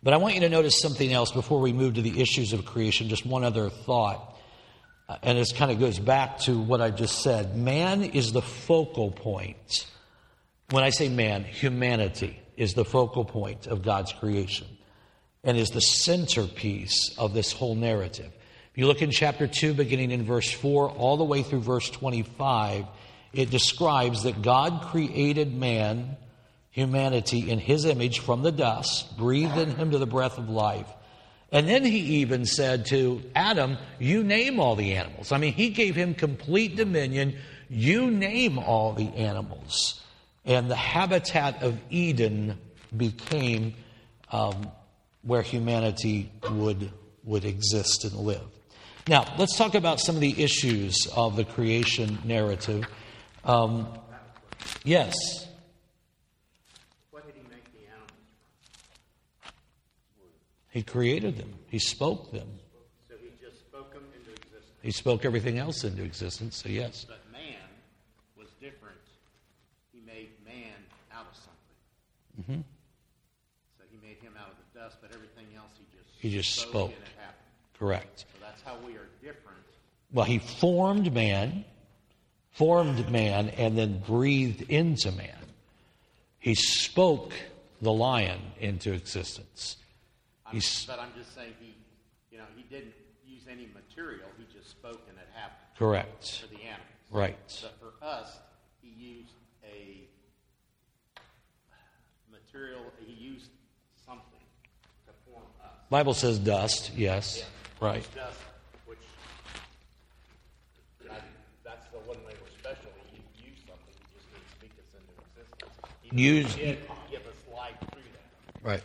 [0.03, 2.65] But I want you to notice something else before we move to the issues of
[2.65, 4.37] creation, just one other thought.
[5.09, 7.57] Uh, and this kind of goes back to what I just said.
[7.57, 9.87] Man is the focal point.
[10.71, 14.67] When I say man, humanity is the focal point of God's creation
[15.45, 18.33] and is the centerpiece of this whole narrative.
[18.77, 22.85] You look in chapter 2, beginning in verse 4, all the way through verse 25,
[23.33, 26.19] it describes that God created man,
[26.71, 30.89] humanity, in his image from the dust, breathed in him to the breath of life.
[31.51, 35.33] And then he even said to Adam, You name all the animals.
[35.33, 37.39] I mean, he gave him complete dominion.
[37.71, 40.03] You name all the animals.
[40.45, 42.59] And the habitat of Eden
[42.95, 43.75] became
[44.31, 44.71] um,
[45.23, 46.91] where humanity would,
[47.25, 48.56] would exist and live.
[49.09, 52.85] Now, let's talk about some of the issues of the creation narrative.
[53.45, 53.87] um,
[54.83, 55.15] yes.
[57.13, 58.11] What did he make the animals
[60.71, 61.55] He created them.
[61.69, 62.49] He spoke them.
[63.09, 64.75] So he just spoke them into existence.
[64.83, 66.57] He spoke everything else into existence.
[66.57, 67.07] So yes.
[67.09, 67.55] But man
[68.37, 68.99] was different.
[69.93, 70.75] He made man
[71.13, 72.43] out of something.
[72.43, 72.61] Mm-hmm.
[73.79, 76.57] So he made him out of the dust, but everything else he just he just
[76.57, 76.91] spoke, spoke.
[76.91, 77.47] and it happened.
[77.79, 78.21] Correct.
[78.21, 79.61] So that's how we are different.
[80.17, 81.65] Well, he formed man
[82.53, 85.37] formed man and then breathed into man.
[86.39, 87.35] He spoke
[87.83, 89.77] the lion into existence.
[90.47, 91.75] I'm, but I'm just saying he,
[92.31, 92.95] you know, he didn't
[93.27, 94.29] use any material.
[94.39, 95.59] He just spoke and it happened.
[95.79, 96.41] Correct.
[96.41, 96.87] For the animals.
[97.11, 97.37] Right.
[97.61, 98.39] But for us,
[98.81, 100.09] he used a
[102.31, 102.81] material.
[103.07, 103.51] He used
[104.07, 104.41] something
[105.07, 105.73] to form us.
[105.91, 106.93] Bible says dust.
[106.97, 107.39] Yes.
[107.39, 107.87] Yeah.
[107.87, 108.09] Right.
[108.15, 108.39] Dust,
[108.87, 108.99] which
[111.11, 111.19] I,
[111.65, 112.91] that's the one way we're special.
[113.11, 113.95] He used something.
[113.95, 115.13] He just didn't speak us into
[116.19, 116.55] existence.
[116.55, 116.79] He Use- did
[117.11, 118.69] give us life through that.
[118.69, 118.83] Right.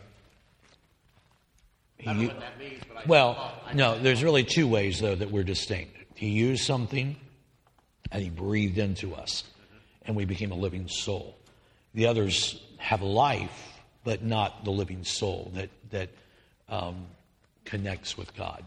[2.00, 5.14] I don't know what that means, but I Well, no, there's really two ways, though,
[5.14, 5.96] that we're distinct.
[6.16, 7.16] He used something
[8.10, 9.44] and he breathed into us,
[10.04, 11.36] and we became a living soul.
[11.94, 16.10] The others have life, but not the living soul that, that
[16.68, 17.06] um,
[17.64, 18.64] connects with God.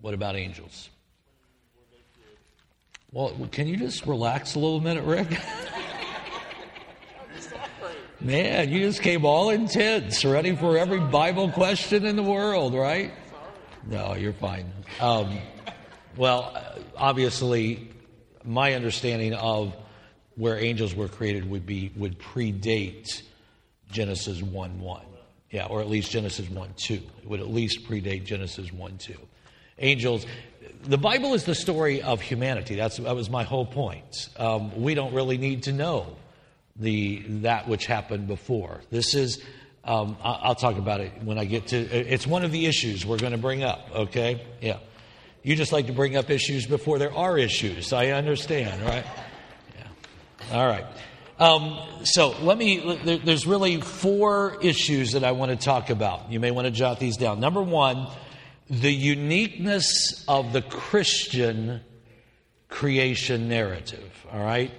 [0.00, 0.90] What about angels?
[3.10, 5.28] Well, can you just relax a little minute, Rick?
[8.20, 13.12] Man, you just came all intense, ready for every Bible question in the world, right?
[13.86, 14.72] No, you're fine.
[15.00, 15.38] Um,
[16.16, 16.60] well,
[16.96, 17.88] obviously,
[18.44, 19.72] my understanding of
[20.34, 23.22] where angels were created would be would predate
[23.92, 25.06] Genesis one one,
[25.52, 27.00] yeah, or at least Genesis one two.
[27.22, 29.18] It would at least predate Genesis one two.
[29.78, 30.26] Angels,
[30.82, 32.74] the Bible is the story of humanity.
[32.74, 34.28] That's that was my whole point.
[34.36, 36.16] Um, we don't really need to know
[36.78, 38.80] the that which happened before.
[38.90, 39.42] This is.
[39.84, 41.78] Um, I'll talk about it when I get to.
[41.78, 43.88] It's one of the issues we're going to bring up.
[43.94, 44.78] Okay, yeah.
[45.42, 47.92] You just like to bring up issues before there are issues.
[47.94, 49.06] I understand, right?
[49.74, 50.58] Yeah.
[50.58, 50.84] All right.
[51.38, 53.20] Um, so let me.
[53.24, 56.30] There's really four issues that I want to talk about.
[56.30, 57.40] You may want to jot these down.
[57.40, 58.08] Number one,
[58.68, 61.80] the uniqueness of the Christian
[62.68, 64.26] creation narrative.
[64.32, 64.72] All right,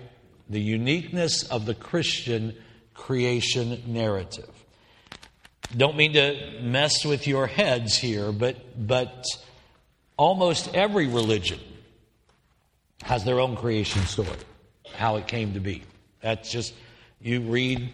[0.50, 2.56] the uniqueness of the Christian
[2.94, 4.50] creation narrative.
[5.76, 8.58] Don't mean to mess with your heads here, but
[8.88, 9.26] but
[10.18, 11.60] almost every religion
[13.04, 14.30] has their own creation story,
[14.94, 15.84] how it came to be.
[16.22, 16.74] That's just,
[17.22, 17.94] you read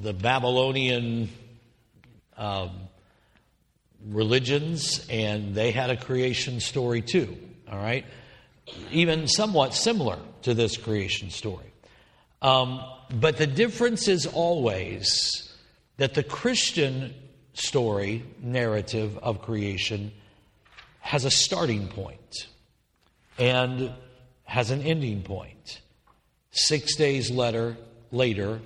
[0.00, 1.28] the Babylonian
[2.36, 2.70] um,
[4.08, 7.36] religions, and they had a creation story too,
[7.70, 8.04] all right?
[8.92, 11.69] Even somewhat similar to this creation story.
[12.42, 12.80] Um,
[13.12, 15.52] but the difference is always
[15.98, 17.14] that the Christian
[17.52, 20.12] story, narrative of creation,
[21.00, 22.46] has a starting point
[23.38, 23.92] and
[24.44, 25.80] has an ending point.
[26.50, 27.76] Six days later,
[28.10, 28.60] later,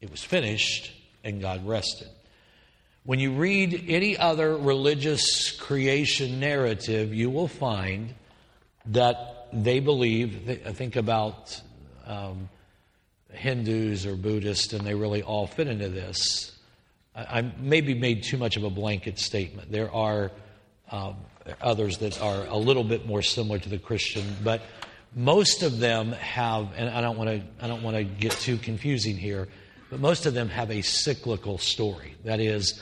[0.00, 0.92] it was finished
[1.24, 2.08] and God rested.
[3.04, 8.14] When you read any other religious creation narrative, you will find
[8.86, 11.60] that they believe, think about
[12.06, 12.48] um,
[13.32, 16.52] Hindus or Buddhists, and they really all fit into this.
[17.14, 19.72] I, maybe made too much of a blanket statement.
[19.72, 20.30] There are
[20.90, 21.16] um,
[21.60, 24.62] others that are a little bit more similar to the Christian, but
[25.14, 28.56] most of them have, and I don't want to, I don't want to get too
[28.56, 29.48] confusing here,
[29.90, 32.14] but most of them have a cyclical story.
[32.24, 32.80] That is,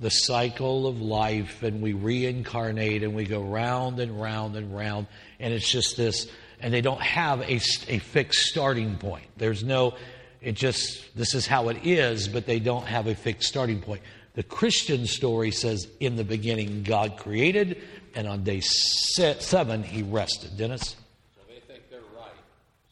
[0.00, 5.06] the cycle of life, and we reincarnate, and we go round and round and round,
[5.38, 6.28] and it's just this,
[6.64, 9.26] and they don't have a, a fixed starting point.
[9.36, 9.96] There's no,
[10.40, 14.00] it just, this is how it is, but they don't have a fixed starting point.
[14.32, 17.82] The Christian story says, in the beginning, God created,
[18.14, 20.56] and on day seven, he rested.
[20.56, 20.96] Dennis?
[21.36, 22.32] So they think they're right.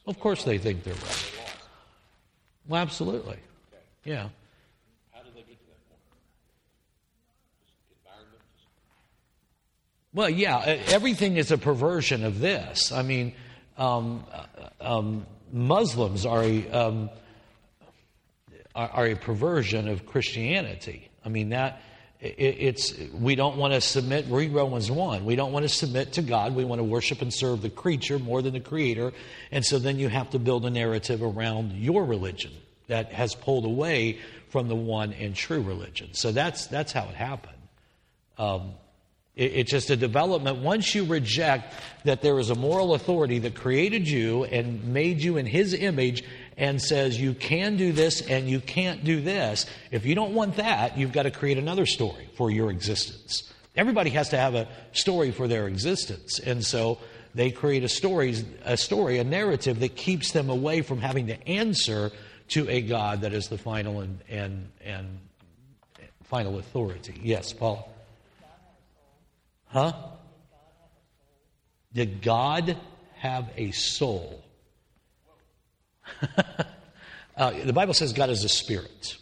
[0.07, 1.33] Of course they think they're right.
[2.69, 3.39] Well, absolutely.
[3.39, 3.83] Okay.
[4.05, 4.29] Yeah.
[5.13, 6.03] How did they get to that point?
[8.05, 8.43] Environment?
[10.13, 10.59] Well, yeah,
[10.93, 12.93] everything is a perversion of this.
[12.93, 13.33] I mean,
[13.77, 14.25] um,
[14.81, 17.11] um, Muslims are a, um,
[18.75, 21.11] are, are a perversion of Christianity.
[21.25, 21.81] I mean, that
[22.21, 24.27] it, it's we don't want to submit.
[24.29, 25.25] Read Romans one.
[25.25, 26.55] We don't want to submit to God.
[26.55, 29.13] We want to worship and serve the creature more than the Creator.
[29.51, 32.53] And so then you have to build a narrative around your religion
[32.87, 36.11] that has pulled away from the one and true religion.
[36.13, 37.57] So that's that's how it happened.
[38.39, 38.75] Um,
[39.35, 40.59] it's just a development.
[40.59, 41.73] Once you reject
[42.05, 46.23] that there is a moral authority that created you and made you in His image
[46.59, 50.57] and says you can do this and you can't do this, if you don't want
[50.57, 53.51] that, you've got to create another story for your existence.
[53.75, 56.39] Everybody has to have a story for their existence.
[56.39, 56.99] And so
[57.35, 61.49] they create a story, a story, a narrative that keeps them away from having to
[61.49, 62.11] answer
[62.49, 65.21] to a God that is the final and, and, and
[66.25, 67.19] final authority.
[67.23, 67.92] Yes, Paul.
[69.73, 69.93] Huh?
[71.95, 72.77] Did God
[73.17, 74.43] have a soul?
[77.37, 79.17] uh, the Bible says God is a spirit.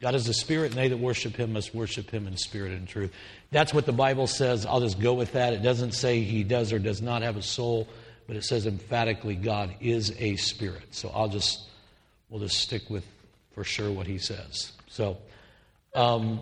[0.00, 2.88] God is a spirit, and they that worship him must worship him in spirit and
[2.88, 3.12] truth.
[3.50, 4.66] That's what the Bible says.
[4.66, 5.52] I'll just go with that.
[5.52, 7.88] It doesn't say he does or does not have a soul,
[8.26, 10.86] but it says emphatically God is a spirit.
[10.90, 11.68] So I'll just,
[12.28, 13.06] we'll just stick with
[13.54, 14.72] for sure what he says.
[14.88, 15.18] So,
[15.94, 16.40] um,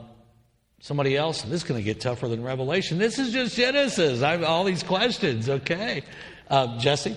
[0.80, 2.98] somebody else, this is going to get tougher than Revelation.
[2.98, 4.22] This is just Genesis.
[4.22, 6.02] I have all these questions, okay?
[6.48, 7.16] Uh, Jesse?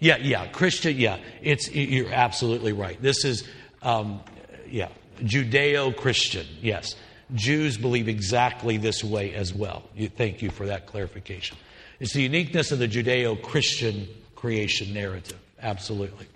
[0.00, 1.18] Yeah, yeah, Christian, yeah.
[1.42, 3.02] It's you're absolutely right.
[3.02, 3.42] This is,
[3.82, 4.20] um,
[4.68, 4.90] yeah,
[5.22, 6.46] Judeo-Christian.
[6.62, 6.94] Yes,
[7.34, 9.82] Jews believe exactly this way as well.
[9.96, 11.56] You, thank you for that clarification.
[11.98, 14.06] It's the uniqueness of the Judeo-Christian
[14.36, 15.40] creation narrative.
[15.60, 16.26] Absolutely.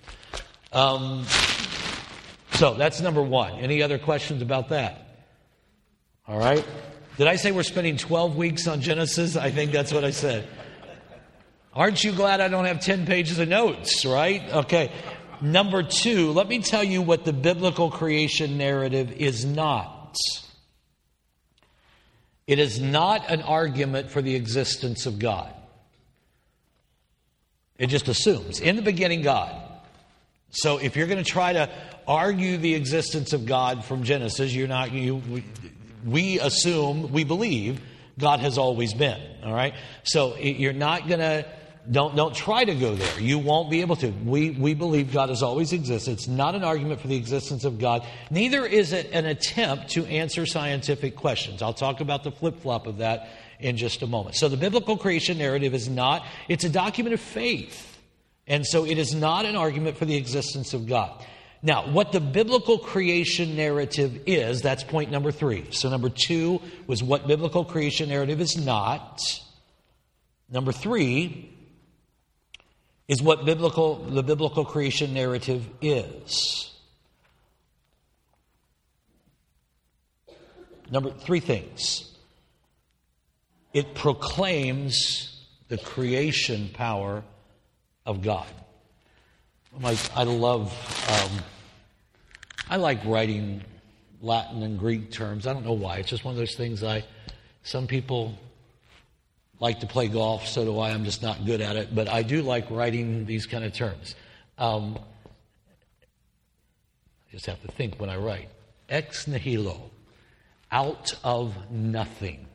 [0.72, 1.24] Um,
[2.52, 3.58] so that's number one.
[3.58, 5.26] Any other questions about that?
[6.26, 6.64] All right.
[7.18, 9.36] Did I say we're spending 12 weeks on Genesis?
[9.36, 10.48] I think that's what I said.
[11.74, 14.42] Aren't you glad I don't have 10 pages of notes, right?
[14.52, 14.92] Okay.
[15.40, 20.16] Number two, let me tell you what the biblical creation narrative is not.
[22.46, 25.52] It is not an argument for the existence of God.
[27.78, 28.60] It just assumes.
[28.60, 29.71] In the beginning, God.
[30.52, 31.68] So if you're going to try to
[32.06, 35.44] argue the existence of God from Genesis, you're not, you, we,
[36.04, 37.80] we assume, we believe
[38.18, 39.20] God has always been.
[39.42, 39.74] All right?
[40.04, 41.46] So you're not going to
[41.90, 43.20] don't, don't try to go there.
[43.20, 44.08] You won't be able to.
[44.08, 46.12] We, we believe God has always existed.
[46.12, 48.06] It's not an argument for the existence of God.
[48.30, 51.60] Neither is it an attempt to answer scientific questions.
[51.60, 54.36] I'll talk about the flip flop of that in just a moment.
[54.36, 57.91] So the biblical creation narrative is not, it's a document of faith.
[58.46, 61.24] And so it is not an argument for the existence of God.
[61.62, 65.70] Now, what the biblical creation narrative is, that's point number three.
[65.70, 69.20] So, number two was what biblical creation narrative is not.
[70.50, 71.50] Number three
[73.06, 76.72] is what biblical, the biblical creation narrative is.
[80.90, 82.12] Number three things.
[83.72, 87.22] It proclaims the creation power
[88.06, 88.46] of God.
[90.14, 90.70] I love,
[91.08, 91.38] um,
[92.68, 93.62] I like writing
[94.20, 95.46] Latin and Greek terms.
[95.46, 95.96] I don't know why.
[95.96, 97.04] It's just one of those things I.
[97.64, 98.38] Some people
[99.60, 100.90] like to play golf, so do I.
[100.90, 104.14] I'm just not good at it, but I do like writing these kind of terms.
[104.58, 104.98] Um,
[107.28, 108.48] I just have to think when I write.
[108.88, 109.90] Ex nihilo,
[110.70, 112.46] out of nothing.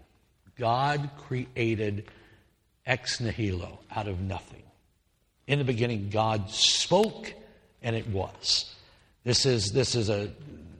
[0.57, 2.11] God created
[2.85, 4.63] ex nihilo, out of nothing.
[5.47, 7.33] In the beginning, God spoke,
[7.81, 8.75] and it was.
[9.23, 10.29] This is this is a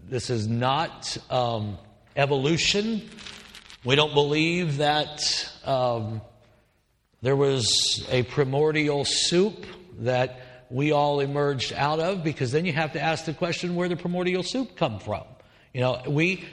[0.10, 1.78] this is not um,
[2.18, 3.02] evolution.
[3.86, 6.22] We don't believe that um,
[7.22, 9.66] there was a primordial soup
[10.00, 13.88] that we all emerged out of, because then you have to ask the question where
[13.88, 15.24] the primordial soup come from.
[15.74, 16.44] You know, we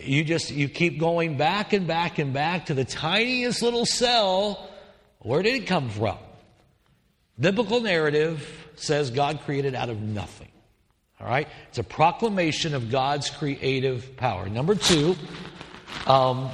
[0.00, 4.70] you just you keep going back and back and back to the tiniest little cell.
[5.18, 6.18] Where did it come from?
[7.38, 10.48] Biblical narrative says God created out of nothing.
[11.20, 11.48] All right?
[11.68, 14.48] It's a proclamation of God's creative power.
[14.48, 15.16] Number two,
[16.06, 16.50] um,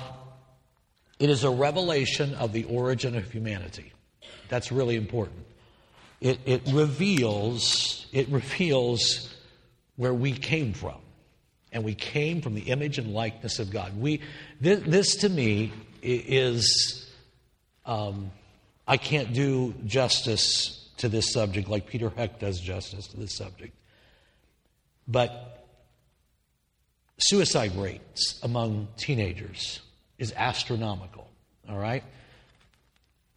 [1.18, 3.92] it is a revelation of the origin of humanity.
[4.48, 5.44] That's really important.
[6.20, 9.34] It, it reveals, it reveals
[9.96, 10.96] where we came from.
[11.72, 13.98] And we came from the image and likeness of God.
[13.98, 14.20] We,
[14.60, 15.72] this, this to me
[16.02, 17.10] is,
[17.84, 18.30] um,
[18.86, 23.74] I can't do justice to this subject like Peter Heck does justice to this subject.
[25.08, 25.66] But
[27.18, 29.80] suicide rates among teenagers
[30.18, 31.28] is astronomical.
[31.68, 32.04] All right?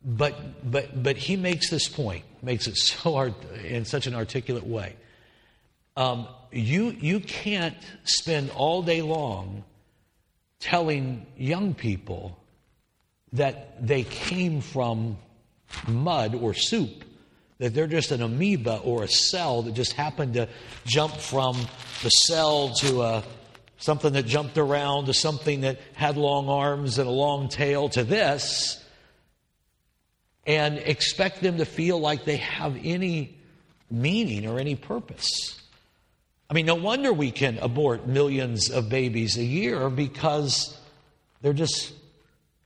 [0.04, 3.34] But, but, but he makes this point, makes it so
[3.64, 4.96] in such an articulate way.
[5.96, 9.64] Um, you, you can't spend all day long
[10.60, 12.38] telling young people
[13.34, 15.18] that they came from
[15.88, 17.04] mud or soup,
[17.60, 20.48] that they're just an amoeba or a cell that just happened to
[20.86, 21.58] jump from
[22.04, 23.24] the cell to a
[23.78, 28.04] something that jumped around to something that had long arms and a long tail to
[28.04, 28.84] this,
[30.46, 33.38] and expect them to feel like they have any
[33.92, 35.62] meaning or any purpose.
[36.50, 40.80] I mean, no wonder we can abort millions of babies a year because
[41.42, 41.94] they're just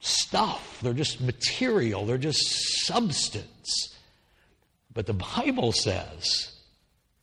[0.01, 3.95] stuff, they're just material, they're just substance.
[4.93, 6.51] But the Bible says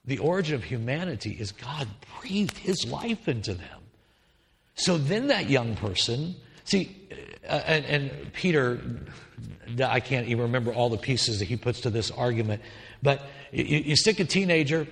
[0.04, 1.86] the origin of humanity is God
[2.20, 3.80] breathed his life into them.
[4.74, 6.96] So then that young person, see,
[7.46, 8.80] uh, and, and, Peter,
[9.84, 12.62] I can't even remember all the pieces that he puts to this argument,
[13.02, 13.22] but
[13.52, 14.86] you, you stick a teenager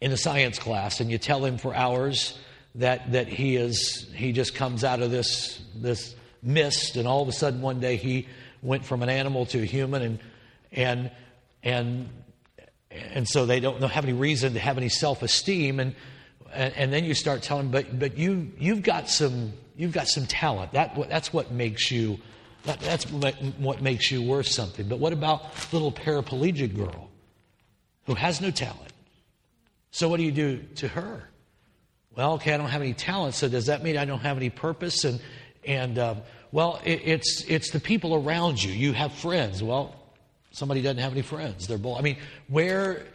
[0.00, 2.38] in a science class and you tell him for hours
[2.76, 7.28] that, that he is he just comes out of this this mist and all of
[7.28, 8.26] a sudden one day he
[8.62, 10.18] went from an animal to a human and
[10.72, 11.10] and
[11.62, 12.08] and
[12.90, 15.94] and so they don't have any reason to have any self-esteem and,
[16.52, 20.72] and, then you start telling, but but you you've got some you've got some talent.
[20.72, 22.18] That that's what makes you
[22.64, 24.88] that, that's what makes you worth something.
[24.88, 27.10] But what about little paraplegic girl
[28.06, 28.92] who has no talent?
[29.90, 31.28] So what do you do to her?
[32.16, 33.34] Well, okay, I don't have any talent.
[33.34, 35.04] So does that mean I don't have any purpose?
[35.04, 35.20] And
[35.66, 38.72] and um, well, it, it's it's the people around you.
[38.72, 39.62] You have friends.
[39.62, 39.94] Well,
[40.52, 41.66] somebody doesn't have any friends.
[41.66, 41.98] They're both.
[41.98, 42.16] I mean,
[42.48, 43.06] where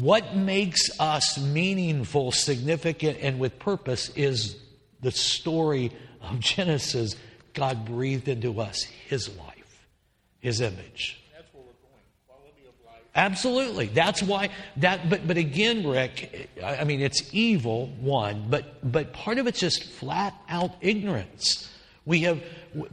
[0.00, 4.56] what makes us meaningful, significant, and with purpose is
[5.00, 7.16] the story of Genesis,
[7.54, 9.86] God breathed into us His life,
[10.40, 11.22] His image.
[11.34, 12.02] That's where we're going.
[12.26, 13.02] Quality of life.
[13.18, 13.86] Absolutely.
[13.86, 19.38] That's why that but but again, Rick, I mean it's evil, one, but but part
[19.38, 21.68] of it's just flat out ignorance.
[22.06, 22.40] We have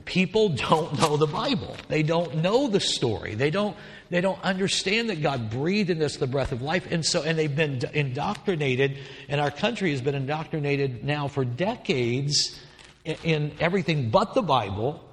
[0.05, 1.77] people don't know the Bible.
[1.89, 3.35] They don't know the story.
[3.35, 3.77] They don't
[4.09, 6.87] they don't understand that God breathed in us the breath of life.
[6.89, 8.97] And so and they've been indoctrinated,
[9.29, 12.59] and our country has been indoctrinated now for decades
[13.03, 15.03] in, in everything but the Bible.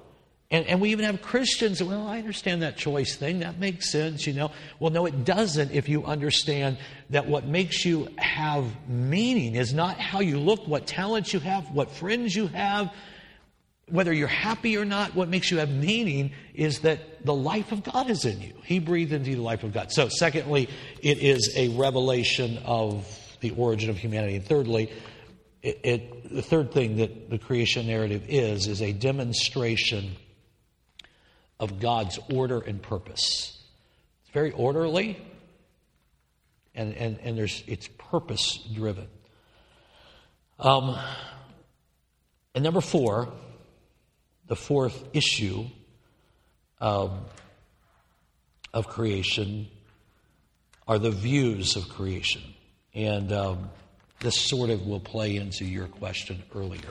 [0.53, 3.39] And, and we even have Christians, well, I understand that choice thing.
[3.39, 4.51] That makes sense, you know.
[4.79, 6.77] Well, no, it doesn't if you understand
[7.09, 11.71] that what makes you have meaning is not how you look, what talents you have,
[11.71, 12.93] what friends you have,
[13.89, 17.81] whether you're happy or not, what makes you have meaning is that the life of
[17.81, 18.53] God is in you.
[18.63, 19.91] He breathed into you the life of God.
[19.91, 20.69] So, secondly,
[21.01, 23.07] it is a revelation of
[23.39, 24.35] the origin of humanity.
[24.35, 24.91] And thirdly,
[25.63, 30.11] it, it, the third thing that the creation narrative is, is a demonstration
[31.59, 33.61] of God's order and purpose.
[34.23, 35.21] It's very orderly,
[36.75, 39.07] and, and, and there's, it's purpose driven.
[40.59, 40.97] Um,
[42.55, 43.31] and number four,
[44.47, 45.65] the fourth issue
[46.81, 47.21] um,
[48.73, 49.67] of creation
[50.87, 52.41] are the views of creation.
[52.93, 53.69] And um,
[54.19, 56.81] this sort of will play into your question earlier.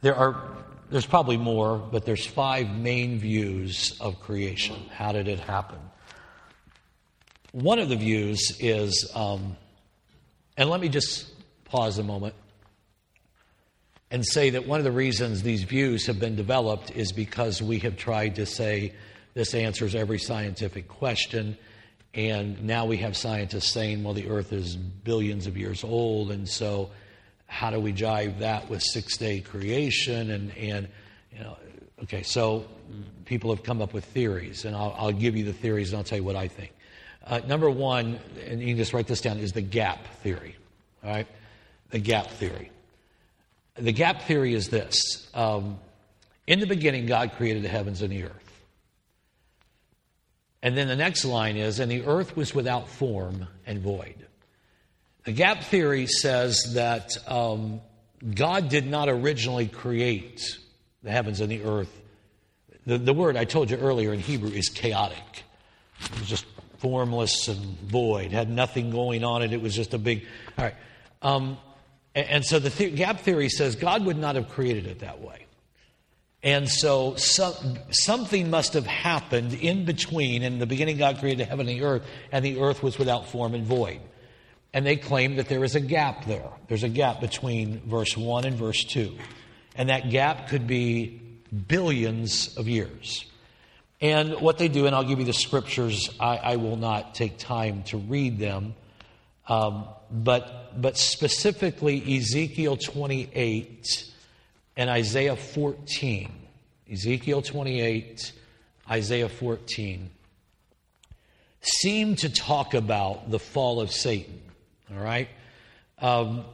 [0.00, 0.56] There are,
[0.92, 4.76] there's probably more, but there's five main views of creation.
[4.92, 5.78] How did it happen?
[7.52, 9.56] One of the views is, um,
[10.56, 11.26] and let me just
[11.64, 12.34] pause a moment
[14.10, 17.78] and say that one of the reasons these views have been developed is because we
[17.78, 18.92] have tried to say
[19.32, 21.56] this answers every scientific question.
[22.12, 26.30] And now we have scientists saying, well, the earth is billions of years old.
[26.30, 26.90] And so,
[27.52, 30.30] how do we jive that with six day creation?
[30.30, 30.88] And, and,
[31.30, 31.58] you know,
[32.04, 32.64] okay, so
[33.26, 34.64] people have come up with theories.
[34.64, 36.72] And I'll, I'll give you the theories and I'll tell you what I think.
[37.26, 40.56] Uh, number one, and you can just write this down, is the gap theory.
[41.04, 41.26] All right?
[41.90, 42.70] The gap theory.
[43.74, 45.78] The gap theory is this um,
[46.46, 48.62] In the beginning, God created the heavens and the earth.
[50.62, 54.26] And then the next line is, and the earth was without form and void.
[55.24, 57.80] The gap theory says that um,
[58.34, 60.58] God did not originally create
[61.02, 62.00] the heavens and the earth.
[62.86, 65.44] The, the word I told you earlier in Hebrew is chaotic.
[66.00, 66.44] It was just
[66.78, 69.52] formless and void, had nothing going on it.
[69.52, 70.26] It was just a big.
[70.58, 70.74] All right.
[71.22, 71.56] Um,
[72.16, 75.20] and, and, so the, the gap theory says God would not have created it that
[75.20, 75.46] way.
[76.42, 77.54] And so some,
[77.90, 80.42] something must have happened in between.
[80.42, 82.02] In the beginning, God created heaven and the earth,
[82.32, 84.00] and the earth was without form and void.
[84.74, 86.48] And they claim that there is a gap there.
[86.68, 89.16] There's a gap between verse 1 and verse 2.
[89.74, 91.20] And that gap could be
[91.68, 93.24] billions of years.
[94.00, 97.38] And what they do, and I'll give you the scriptures, I, I will not take
[97.38, 98.74] time to read them,
[99.46, 104.10] um, but, but specifically Ezekiel 28
[104.76, 106.32] and Isaiah 14.
[106.90, 108.32] Ezekiel 28,
[108.90, 110.10] Isaiah 14
[111.62, 114.40] seem to talk about the fall of Satan.
[114.96, 115.28] All right?
[115.98, 116.44] Um,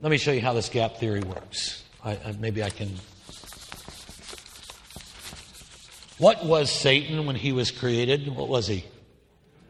[0.00, 1.82] let me show you how this gap theory works.
[2.04, 2.90] I, I, maybe I can.
[6.18, 8.34] What was Satan when he was created?
[8.34, 8.84] What was he?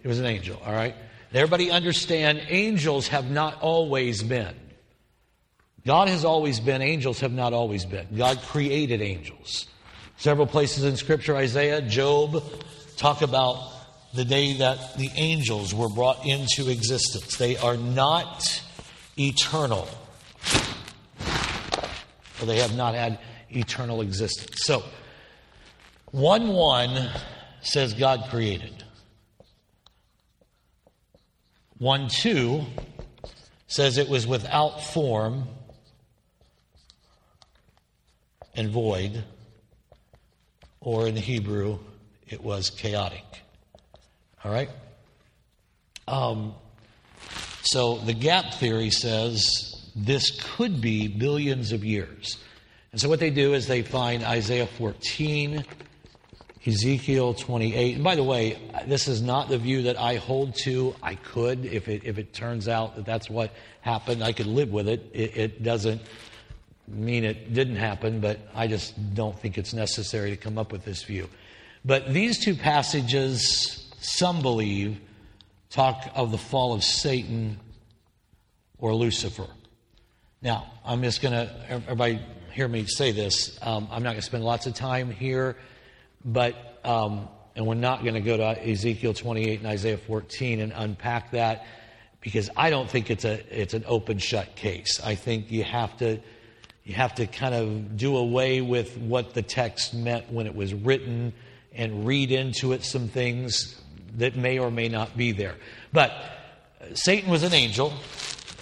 [0.03, 0.95] He was an angel, all right?
[1.35, 4.55] everybody understand angels have not always been.
[5.87, 8.07] God has always been, angels have not always been.
[8.17, 9.67] God created angels.
[10.17, 12.43] Several places in Scripture, Isaiah, Job,
[12.97, 13.73] talk about
[14.19, 17.37] the day that the angels were brought into existence.
[17.37, 18.64] They are not
[19.16, 19.89] eternal,
[22.41, 24.57] or they have not had eternal existence.
[24.64, 24.83] So,
[26.11, 27.11] 1 1
[27.61, 28.83] says God created.
[31.79, 32.66] 1 2
[33.69, 35.45] says it was without form
[38.57, 39.23] and void,
[40.81, 41.79] or in Hebrew,
[42.27, 43.23] it was chaotic.
[44.45, 44.70] All right?
[46.07, 46.55] Um,
[47.62, 52.39] so the gap theory says this could be billions of years.
[52.93, 55.64] And so what they do is they find Isaiah 14
[56.66, 57.95] Ezekiel 28.
[57.97, 60.95] And by the way, this is not the view that I hold to.
[61.03, 64.70] I could, if it, if it turns out that that's what happened, I could live
[64.70, 65.09] with it.
[65.12, 66.03] It, it doesn't
[66.86, 70.84] mean it didn't happen, but I just don't think it's necessary to come up with
[70.84, 71.28] this view.
[71.84, 75.01] But these two passages, some believe,
[75.71, 77.59] talk of the fall of Satan
[78.79, 79.47] or Lucifer.
[80.41, 82.21] Now, I'm just going to, everybody
[82.53, 83.59] hear me say this.
[83.63, 85.57] Um, I'm not going to spend lots of time here,
[86.25, 90.73] but, um, and we're not going to go to Ezekiel 28 and Isaiah 14 and
[90.75, 91.67] unpack that
[92.21, 95.01] because I don't think it's, a, it's an open shut case.
[95.03, 96.21] I think you have to,
[96.85, 100.73] you have to kind of do away with what the text meant when it was
[100.73, 101.33] written
[101.73, 103.81] and read into it some things
[104.19, 105.55] that may or may not be there.
[105.93, 107.93] But uh, Satan was an angel,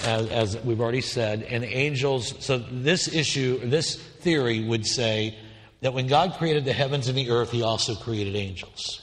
[0.04, 2.34] as, as, we've already said, and angels.
[2.44, 5.36] So this issue, this theory would say
[5.80, 9.02] that when God created the heavens and the earth, He also created angels,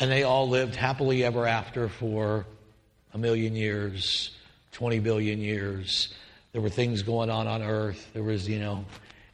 [0.00, 2.46] and they all lived happily ever after for
[3.14, 4.30] a million years,
[4.72, 6.12] twenty billion years.
[6.52, 8.10] There were things going on on earth.
[8.12, 8.84] There was, you know,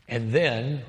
[0.07, 0.83] and then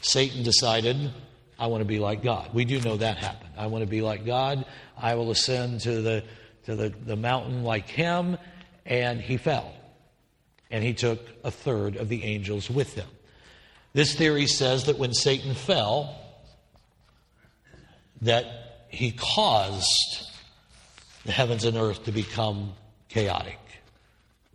[0.00, 1.12] Satan decided,
[1.58, 2.52] I want to be like God.
[2.52, 3.50] We do know that happened.
[3.56, 4.64] I want to be like God.
[4.96, 6.24] I will ascend to the
[6.64, 8.38] to the, the mountain like him,
[8.86, 9.72] and he fell.
[10.70, 13.06] And he took a third of the angels with him.
[13.92, 16.18] This theory says that when Satan fell,
[18.22, 18.46] that
[18.88, 20.30] he caused
[21.24, 22.72] the heavens and earth to become
[23.08, 23.58] chaotic,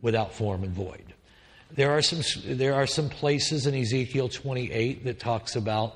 [0.02, 1.14] without form and void.
[1.72, 5.96] There are some, there are some places in Ezekiel 28 that talks about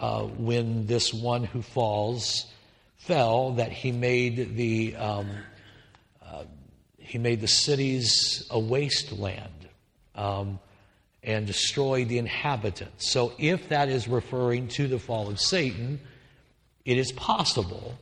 [0.00, 2.46] uh, when this one who falls
[2.96, 5.28] fell, that he made the um,
[7.10, 9.68] he made the cities a wasteland
[10.14, 10.60] um,
[11.24, 13.10] and destroyed the inhabitants.
[13.10, 16.00] So, if that is referring to the fall of Satan,
[16.84, 17.98] it is possible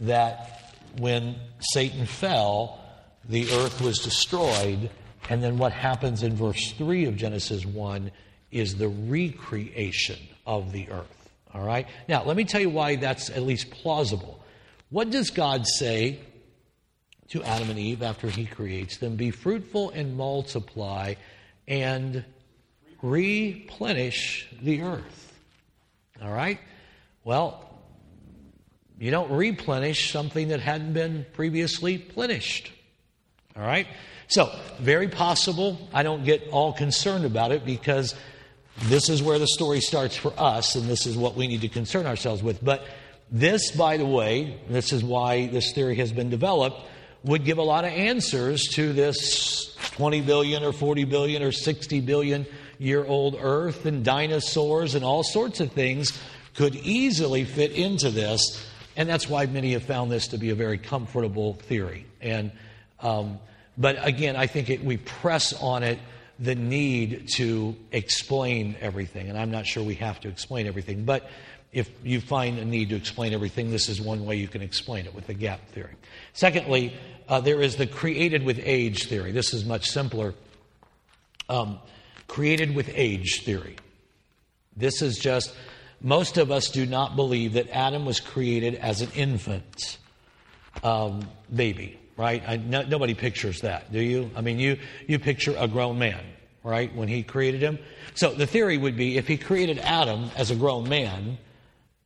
[0.00, 2.80] that when Satan fell,
[3.28, 4.90] the earth was destroyed.
[5.28, 8.12] And then what happens in verse 3 of Genesis 1
[8.52, 11.21] is the recreation of the earth.
[11.54, 11.86] All right?
[12.08, 14.42] Now, let me tell you why that's at least plausible.
[14.90, 16.20] What does God say
[17.32, 21.14] to Adam and Eve after he creates them be fruitful and multiply
[21.66, 22.22] and
[23.00, 25.32] replenish the earth.
[26.22, 26.60] All right?
[27.24, 27.68] Well,
[28.98, 32.70] you don't replenish something that hadn't been previously plenished.
[33.56, 33.86] All right?
[34.28, 35.88] So, very possible.
[35.92, 38.14] I don't get all concerned about it because
[38.84, 41.68] this is where the story starts for us, and this is what we need to
[41.68, 42.64] concern ourselves with.
[42.64, 42.84] But
[43.30, 46.80] this, by the way, this is why this theory has been developed
[47.24, 52.00] would give a lot of answers to this 20 billion or 40 billion or 60
[52.00, 52.46] billion
[52.78, 56.18] year old earth and dinosaurs and all sorts of things
[56.54, 58.66] could easily fit into this.
[58.96, 62.06] And that's why many have found this to be a very comfortable theory.
[62.20, 62.50] And,
[63.00, 63.38] um,
[63.78, 65.98] but again, I think it, we press on it
[66.42, 69.28] the need to explain everything.
[69.28, 71.04] And I'm not sure we have to explain everything.
[71.04, 71.30] But
[71.72, 75.06] if you find a need to explain everything, this is one way you can explain
[75.06, 75.94] it with the gap theory.
[76.32, 76.94] Secondly,
[77.28, 79.32] uh, there is the created with age theory.
[79.32, 80.34] This is much simpler.
[81.48, 81.78] Um,
[82.28, 83.76] created with age theory.
[84.76, 85.54] This is just,
[86.00, 89.98] most of us do not believe that Adam was created as an infant
[90.82, 92.42] um, baby, right?
[92.46, 94.30] I, no, nobody pictures that, do you?
[94.34, 96.20] I mean, you, you picture a grown man,
[96.64, 97.78] right, when he created him.
[98.14, 101.38] So the theory would be if he created Adam as a grown man,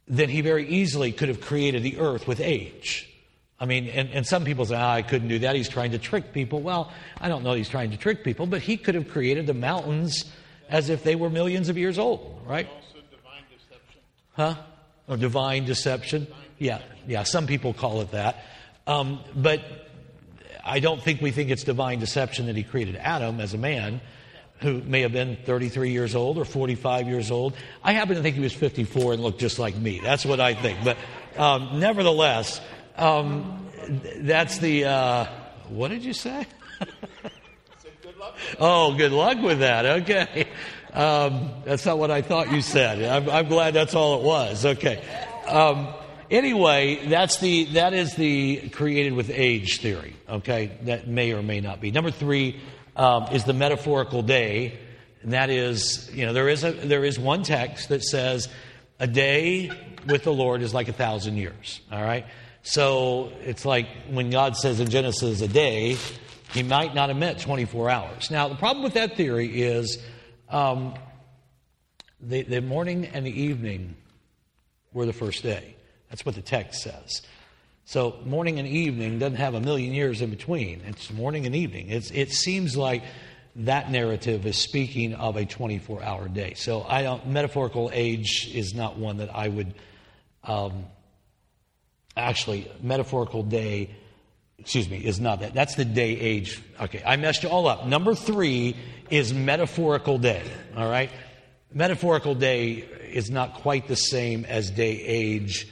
[0.09, 3.13] then he very easily could have created the earth with age.
[3.59, 5.57] I mean, and, and some people say, oh, I couldn't do that.
[5.57, 6.61] He's trying to trick people.
[6.61, 9.55] Well, I don't know he's trying to trick people, but he could have created the
[9.55, 10.25] mountains
[10.69, 12.69] as if they were millions of years old, right?
[12.69, 14.01] Also divine deception.
[14.35, 14.55] Huh?
[15.09, 16.27] Or divine deception?
[16.59, 18.45] Yeah, yeah, some people call it that.
[18.87, 19.63] Um, but
[20.65, 24.01] I don't think we think it's divine deception that he created Adam as a man
[24.61, 27.55] who may have been 33 years old or 45 years old.
[27.85, 30.01] I happen to think he was 54 and looked just like me.
[30.03, 30.79] That's what I think.
[30.83, 30.97] But
[31.37, 32.61] um, nevertheless,
[32.97, 33.67] um,
[34.17, 35.27] that's the, uh,
[35.69, 36.47] what did you say?
[38.03, 39.87] Good luck oh, good luck with that.
[39.87, 40.49] Okay.
[40.93, 43.03] Um, that's not what I thought you said.
[43.03, 44.65] I'm, I'm glad that's all it was.
[44.65, 45.05] Okay.
[45.47, 45.89] Um,
[46.31, 50.17] anyway, that's the, that is the created with age theory.
[50.29, 50.79] Okay.
[50.83, 51.91] That may or may not be.
[51.91, 52.59] Number three
[52.97, 54.79] um, is the metaphorical day.
[55.23, 58.49] And that is, you know, there is, a, there is one text that says
[58.99, 59.71] a day
[60.07, 61.81] with the Lord is like a thousand years.
[61.93, 62.27] All right.
[62.63, 65.97] So it's like when God says in Genesis a day,
[66.53, 68.31] he might not have meant 24 hours.
[68.31, 70.03] Now, the problem with that theory is
[70.49, 70.95] um,
[72.21, 73.97] the, the morning and the evening
[74.93, 75.77] were the first day.
[76.09, 77.23] That's what the text says.
[77.89, 80.83] So morning and evening doesn't have a million years in between.
[80.87, 81.89] It's morning and evening.
[81.89, 83.05] It's, it seems like
[83.55, 86.55] that narrative is speaking of a 24 hour day.
[86.55, 89.73] So I don't, metaphorical age is not one that I would
[90.43, 90.87] um,
[92.17, 93.91] actually, metaphorical day
[94.59, 95.55] excuse me, is not that.
[95.55, 96.61] That's the day age.
[96.81, 97.87] Okay, I messed you all up.
[97.87, 98.75] Number three
[99.11, 100.43] is metaphorical day,
[100.77, 101.11] all right?
[101.73, 102.71] Metaphorical day
[103.13, 105.69] is not quite the same as day age.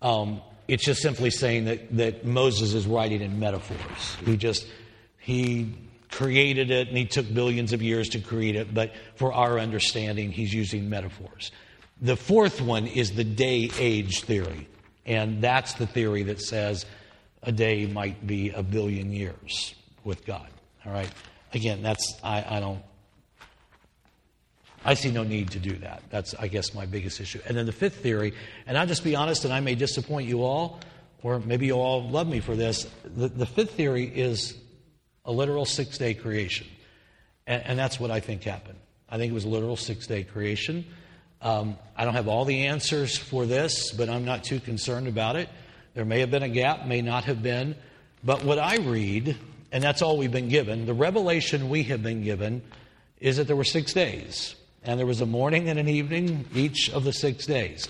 [0.00, 0.40] Um,
[0.70, 4.16] it's just simply saying that, that Moses is writing in metaphors.
[4.24, 4.68] He just,
[5.18, 5.74] he
[6.12, 10.30] created it and he took billions of years to create it, but for our understanding,
[10.30, 11.50] he's using metaphors.
[12.00, 14.68] The fourth one is the day age theory,
[15.04, 16.86] and that's the theory that says
[17.42, 20.48] a day might be a billion years with God.
[20.86, 21.10] All right?
[21.52, 22.82] Again, that's, I, I don't,
[24.84, 26.02] I see no need to do that.
[26.10, 27.40] That's, I guess, my biggest issue.
[27.46, 28.32] And then the fifth theory,
[28.66, 30.80] and I'll just be honest, and I may disappoint you all,
[31.22, 32.86] or maybe you all love me for this.
[33.04, 34.56] The, the fifth theory is
[35.24, 36.66] a literal six day creation.
[37.46, 38.78] And, and, that's what I think happened.
[39.08, 40.86] I think it was a literal six day creation.
[41.42, 45.36] Um, I don't have all the answers for this, but I'm not too concerned about
[45.36, 45.48] it.
[45.94, 47.76] There may have been a gap, may not have been.
[48.22, 49.36] But what I read,
[49.72, 52.62] and that's all we've been given, the revelation we have been given
[53.20, 54.54] is that there were six days.
[54.82, 57.88] And there was a morning and an evening each of the six days.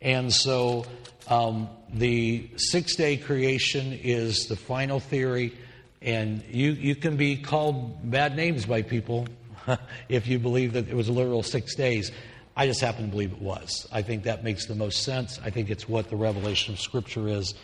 [0.00, 0.86] And so
[1.28, 5.52] um, the six day creation is the final theory.
[6.00, 9.28] And you, you can be called bad names by people
[10.08, 12.10] if you believe that it was a literal six days.
[12.56, 13.86] I just happen to believe it was.
[13.92, 15.38] I think that makes the most sense.
[15.44, 17.54] I think it's what the revelation of Scripture is,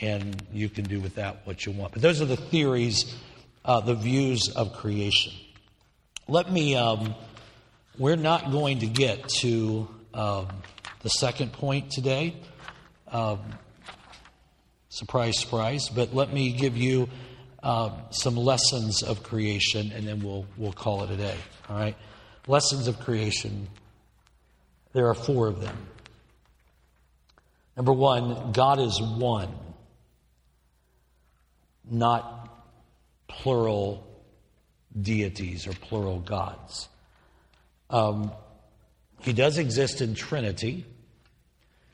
[0.00, 1.92] and you can do with that what you want.
[1.92, 3.14] But those are the theories,
[3.64, 5.32] uh, the views of creation.
[6.28, 6.76] Let me.
[6.76, 7.14] Um,
[7.98, 10.48] we're not going to get to um,
[11.00, 12.36] the second point today.
[13.08, 13.40] Um,
[14.88, 15.88] surprise, surprise.
[15.88, 17.08] But let me give you
[17.62, 21.36] uh, some lessons of creation, and then we'll we'll call it a day.
[21.68, 21.96] All right,
[22.46, 23.68] lessons of creation.
[24.92, 25.76] There are four of them.
[27.76, 29.48] Number one, God is one,
[31.90, 32.48] not
[33.28, 34.06] plural
[35.00, 36.88] deities or plural gods.
[37.92, 38.32] Um,
[39.20, 40.86] he does exist in Trinity.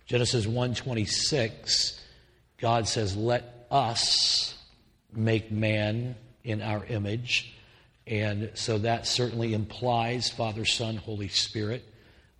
[0.06, 2.00] Genesis 1:26,
[2.56, 4.54] God says, "Let us
[5.12, 7.52] make man in our image."
[8.06, 11.84] And so that certainly implies Father, Son, Holy Spirit,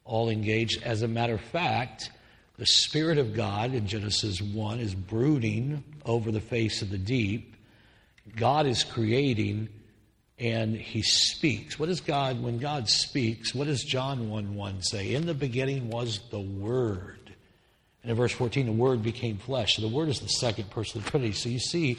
[0.04, 0.82] all engaged.
[0.82, 2.11] As a matter of fact,
[2.56, 7.54] the Spirit of God in Genesis 1 is brooding over the face of the deep.
[8.34, 9.68] God is creating
[10.39, 11.78] and he speaks.
[11.78, 15.14] What does God, when God speaks, what does John 1 1 say?
[15.14, 17.18] In the beginning was the Word.
[18.03, 19.76] And in verse 14, the Word became flesh.
[19.76, 21.32] So the Word is the second person of the Trinity.
[21.32, 21.99] So you see,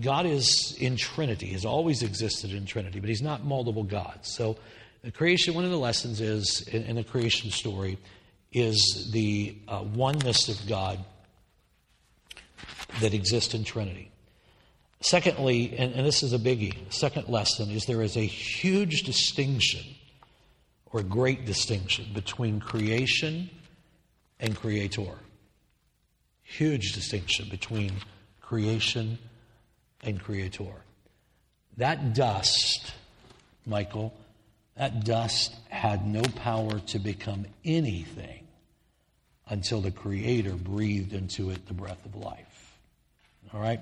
[0.00, 4.32] God is in Trinity, has always existed in Trinity, but he's not multiple gods.
[4.32, 4.56] So
[5.02, 7.98] the creation, one of the lessons is, in, in the creation story,
[8.52, 10.98] is the uh, oneness of God
[13.00, 14.09] that exists in Trinity.
[15.00, 19.82] Secondly, and, and this is a biggie, second lesson is there is a huge distinction
[20.92, 23.48] or great distinction between creation
[24.38, 25.14] and creator.
[26.42, 27.92] Huge distinction between
[28.40, 29.18] creation
[30.02, 30.82] and creator.
[31.76, 32.92] That dust,
[33.64, 34.12] Michael,
[34.76, 38.46] that dust had no power to become anything
[39.48, 42.78] until the Creator breathed into it the breath of life.
[43.52, 43.80] All right?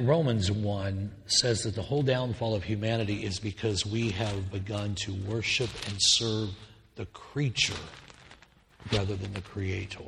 [0.00, 5.12] Romans 1 says that the whole downfall of humanity is because we have begun to
[5.26, 6.50] worship and serve
[6.96, 7.74] the creature
[8.92, 10.00] rather than the creator.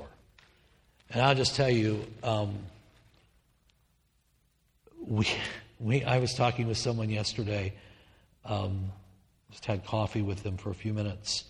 [1.11, 2.59] And I'll just tell you, um,
[5.07, 5.27] we,
[5.79, 7.75] we, I was talking with someone yesterday,
[8.47, 8.91] um,
[9.51, 11.45] just had coffee with them for a few minutes,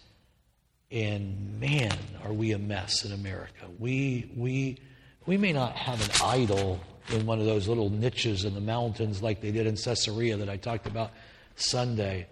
[0.90, 3.66] and man, are we a mess in America.
[3.78, 4.78] We, we,
[5.26, 6.80] we may not have an idol
[7.12, 10.48] in one of those little niches in the mountains like they did in Caesarea that
[10.48, 11.10] I talked about
[11.56, 12.26] Sunday.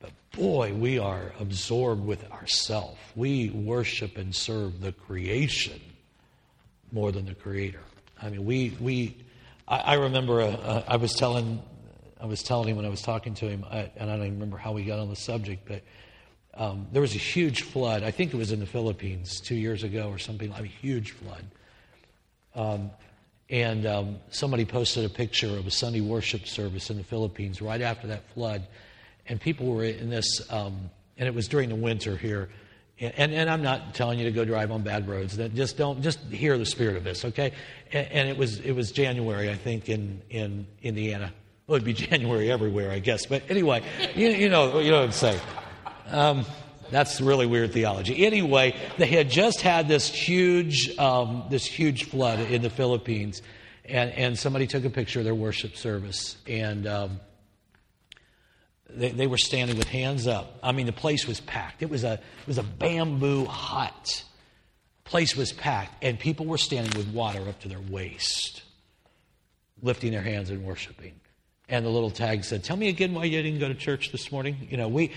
[0.00, 2.98] But boy, we are absorbed with ourself.
[3.16, 5.80] We worship and serve the creation
[6.90, 7.82] more than the creator.
[8.20, 9.16] I mean, we, we
[9.66, 11.62] I, I remember uh, uh, I was telling
[12.20, 14.34] I was telling him when I was talking to him, I, and I don't even
[14.34, 15.82] remember how we got on the subject, but
[16.54, 18.04] um, there was a huge flood.
[18.04, 21.10] I think it was in the Philippines two years ago or something, like a huge
[21.12, 21.44] flood.
[22.54, 22.90] Um,
[23.52, 27.82] and um, somebody posted a picture of a Sunday worship service in the Philippines right
[27.82, 28.66] after that flood.
[29.28, 32.48] And people were in this, um, and it was during the winter here.
[32.98, 35.36] And, and, and, I'm not telling you to go drive on bad roads.
[35.36, 37.52] Just don't, just hear the spirit of this, okay?
[37.92, 41.32] And, and it was it was January, I think, in in Indiana.
[41.66, 43.26] Well, it'd be January everywhere, I guess.
[43.26, 43.82] But anyway,
[44.14, 45.40] you, you know you know what I'm saying.
[46.08, 46.44] Um,
[46.92, 48.26] that's really weird theology.
[48.26, 53.40] Anyway, they had just had this huge, um, this huge flood in the Philippines,
[53.86, 57.20] and, and somebody took a picture of their worship service, and um,
[58.90, 60.58] they, they were standing with hands up.
[60.62, 61.82] I mean, the place was packed.
[61.82, 64.24] It was a, it was a bamboo hut.
[65.04, 68.62] Place was packed, and people were standing with water up to their waist,
[69.82, 71.14] lifting their hands and worshiping.
[71.72, 74.30] And the little tag said, "Tell me again why you didn't go to church this
[74.30, 75.10] morning." You know, we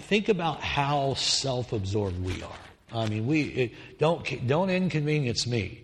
[0.00, 2.58] think about how self-absorbed we are.
[2.92, 5.82] I mean, we it, don't don't inconvenience me,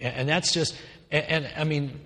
[0.00, 0.74] and, and that's just.
[1.12, 2.00] And, and, I mean,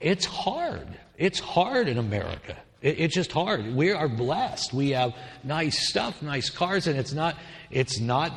[0.00, 0.86] it's hard.
[1.16, 2.54] It's hard in America.
[2.82, 3.74] It, it's just hard.
[3.74, 4.74] We are blessed.
[4.74, 7.36] We have nice stuff, nice cars, and it's not.
[7.70, 8.34] It's not.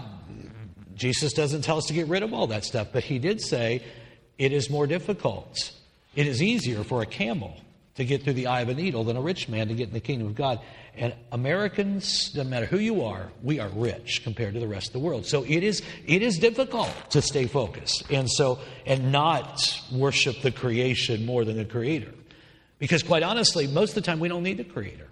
[0.96, 3.84] Jesus doesn't tell us to get rid of all that stuff, but he did say
[4.38, 5.74] it is more difficult.
[6.16, 7.58] It is easier for a camel
[7.96, 9.94] to get through the eye of a needle than a rich man to get in
[9.94, 10.60] the kingdom of God.
[10.96, 14.94] And Americans, doesn't matter who you are, we are rich compared to the rest of
[14.94, 15.26] the world.
[15.26, 20.52] So it is it is difficult to stay focused and so and not worship the
[20.52, 22.14] creation more than the creator.
[22.80, 25.08] Because quite honestly, most of the time we don't need the creator.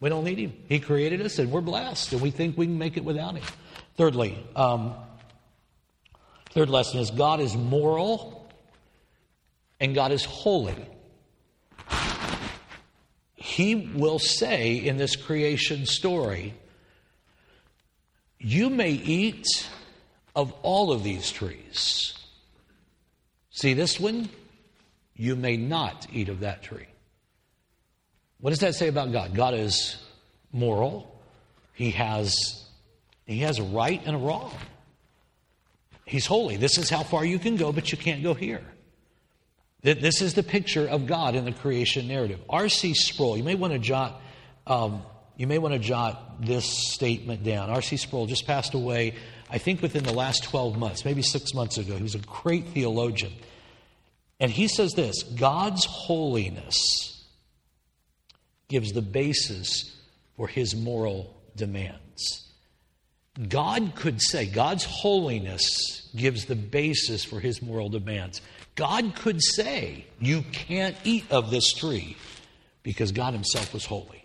[0.00, 0.52] We don't need him.
[0.68, 3.44] He created us and we're blessed and we think we can make it without him.
[3.96, 4.94] Thirdly, um,
[6.50, 8.50] third lesson is God is moral
[9.78, 10.74] and God is holy
[13.42, 16.54] he will say in this creation story,
[18.38, 19.44] You may eat
[20.36, 22.14] of all of these trees.
[23.50, 24.28] See this one?
[25.16, 26.86] You may not eat of that tree.
[28.38, 29.34] What does that say about God?
[29.34, 29.96] God is
[30.52, 31.20] moral.
[31.74, 32.64] He has,
[33.26, 34.54] he has a right and a wrong.
[36.06, 36.58] He's holy.
[36.58, 38.62] This is how far you can go, but you can't go here.
[39.82, 42.40] This is the picture of God in the creation narrative.
[42.48, 42.94] R.C.
[42.94, 44.20] Sproul, you may want to jot,
[44.64, 45.02] um,
[45.36, 47.68] you may want to jot this statement down.
[47.68, 47.96] R.C.
[47.96, 49.14] Sproul just passed away,
[49.50, 51.96] I think within the last 12 months, maybe six months ago.
[51.96, 53.32] He was a great theologian.
[54.38, 57.24] And he says this God's holiness
[58.68, 59.96] gives the basis
[60.36, 62.48] for his moral demands.
[63.48, 68.40] God could say, God's holiness gives the basis for his moral demands.
[68.74, 72.16] God could say, You can't eat of this tree
[72.82, 74.24] because God Himself was holy.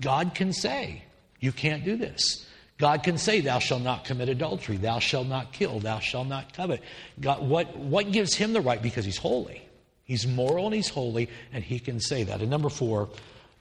[0.00, 1.04] God can say,
[1.40, 2.46] You can't do this.
[2.78, 6.52] God can say, Thou shalt not commit adultery, thou shalt not kill, thou shalt not
[6.52, 6.82] covet.
[7.20, 8.80] God, what, what gives him the right?
[8.80, 9.62] Because he's holy.
[10.04, 12.40] He's moral and he's holy, and he can say that.
[12.40, 13.10] And number four,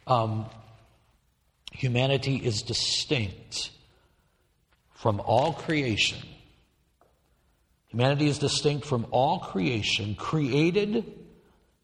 [0.06, 0.46] um,
[1.74, 3.72] humanity is distinct
[4.94, 6.20] from all creation
[7.88, 11.06] Humanity is distinct from all creation, created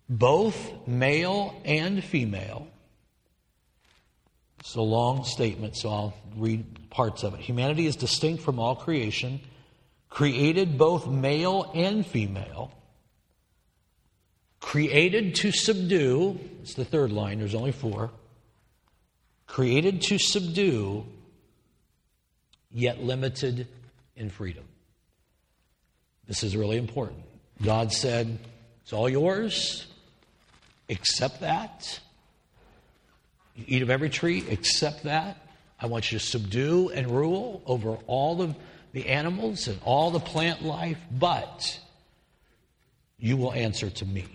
[0.10, 2.68] both male and female.
[4.60, 7.40] It's a long statement, so I'll read parts of it.
[7.40, 9.42] Humanity is distinct from all creation,
[10.10, 12.72] created both male and female,
[14.60, 16.40] created to subdue.
[16.62, 18.12] It's the third line, there's only four.
[19.48, 21.06] Created to subdue,
[22.72, 23.68] yet limited
[24.16, 24.64] in freedom.
[26.28, 27.24] This is really important.
[27.62, 28.40] God said,
[28.84, 29.88] It's all yours.
[30.90, 32.00] Accept that.
[33.56, 35.38] You eat of every tree, accept that.
[35.80, 38.56] I want you to subdue and rule over all of
[38.94, 41.80] the animals and all the plant life, but
[43.20, 44.26] you will answer to me.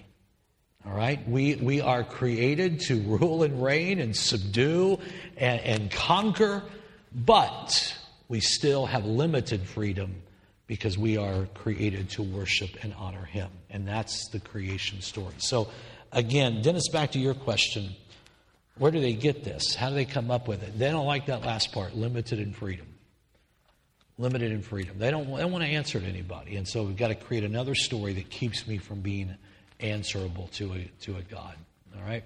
[0.87, 1.27] All right?
[1.29, 4.99] We, we are created to rule and reign and subdue
[5.37, 6.63] and, and conquer,
[7.15, 7.97] but
[8.29, 10.23] we still have limited freedom
[10.69, 13.51] because we are created to worship and honor Him.
[13.71, 15.35] And that's the creation story.
[15.39, 15.69] So,
[16.13, 17.97] again, Dennis, back to your question
[18.79, 19.75] where do they get this?
[19.75, 20.79] How do they come up with it?
[20.79, 22.87] They don't like that last part limited in freedom.
[24.19, 24.99] Limited in freedom.
[24.99, 26.57] They don't, they don't want to answer to anybody.
[26.57, 29.35] And so we've got to create another story that keeps me from being
[29.81, 31.57] answerable to a, to a God.
[31.97, 32.25] All right?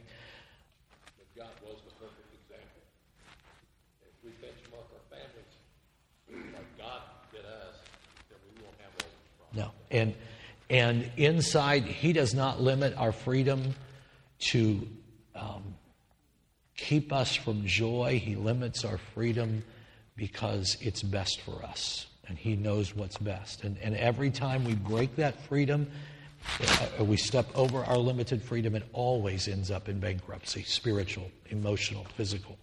[9.54, 9.70] No.
[9.90, 10.14] And,
[10.70, 13.74] and inside, He does not limit our freedom
[14.50, 14.86] to
[15.34, 15.74] um,
[16.76, 18.20] keep us from joy.
[18.22, 19.62] He limits our freedom
[20.16, 22.06] because it's best for us.
[22.28, 23.64] And He knows what's best.
[23.64, 25.90] And, and every time we break that freedom,
[26.98, 32.04] uh, we step over our limited freedom, it always ends up in bankruptcy spiritual, emotional,
[32.16, 32.58] physical.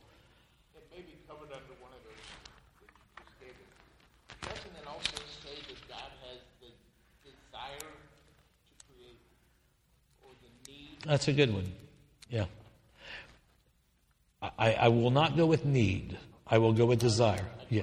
[11.10, 11.66] That's a good one.
[12.30, 12.46] Yeah.
[14.42, 16.20] I, I will not go with need.
[16.46, 17.46] I will go with desire.
[17.68, 17.82] Yeah.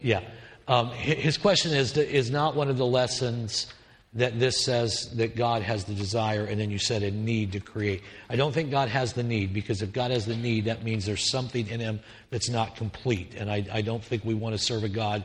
[0.00, 0.22] Yeah.
[0.66, 3.72] Um, his question is, is not one of the lessons
[4.14, 7.60] that this says that God has the desire, and then you said a need to
[7.60, 8.02] create.
[8.28, 11.06] I don't think God has the need because if God has the need, that means
[11.06, 12.00] there's something in Him
[12.30, 13.34] that's not complete.
[13.36, 15.24] And I, I don't think we want to serve a God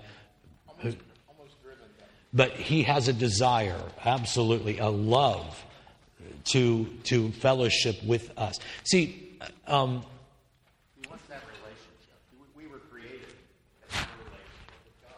[0.79, 0.93] who.
[2.31, 5.65] But He has a desire, absolutely, a love
[6.45, 8.59] to, to fellowship with us.
[8.83, 9.37] See,
[9.67, 10.03] um,
[11.01, 12.19] He wants that relationship.
[12.55, 13.19] We, we were created
[13.89, 15.09] have a relationship with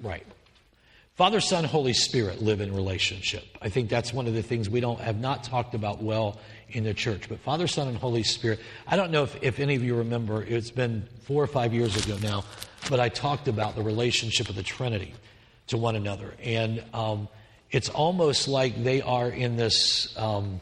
[0.00, 0.08] God.
[0.08, 0.26] Right.
[1.14, 3.44] Father, Son, Holy Spirit live in relationship.
[3.60, 6.40] I think that's one of the things we don't have not talked about well
[6.70, 7.28] in the church.
[7.28, 10.42] But Father, Son, and Holy Spirit, I don't know if, if any of you remember,
[10.42, 12.44] it's been four or five years ago now,
[12.88, 15.14] but I talked about the relationship of the Trinity
[15.66, 16.34] to one another.
[16.42, 17.28] And um,
[17.72, 20.16] it's almost like they are in this.
[20.16, 20.60] Um,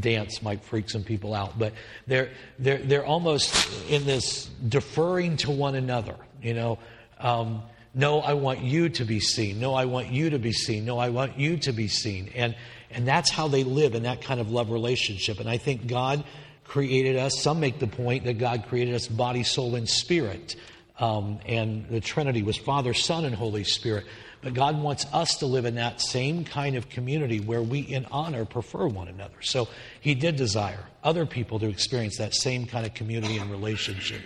[0.00, 1.72] dance might freak some people out, but
[2.08, 6.16] they're, they're, they're almost in this deferring to one another.
[6.42, 6.78] You know,
[7.18, 7.62] um,
[7.94, 9.60] no, I want you to be seen.
[9.60, 10.84] No, I want you to be seen.
[10.84, 12.30] No, I want you to be seen.
[12.34, 12.54] And,
[12.90, 15.40] and that's how they live in that kind of love relationship.
[15.40, 16.24] And I think God
[16.64, 17.40] created us.
[17.40, 20.56] Some make the point that God created us body, soul, and spirit.
[20.98, 24.04] Um, and the Trinity was Father, Son, and Holy Spirit.
[24.46, 28.06] But God wants us to live in that same kind of community where we, in
[28.12, 29.42] honor, prefer one another.
[29.42, 29.66] So
[30.00, 34.22] He did desire other people to experience that same kind of community and relationship.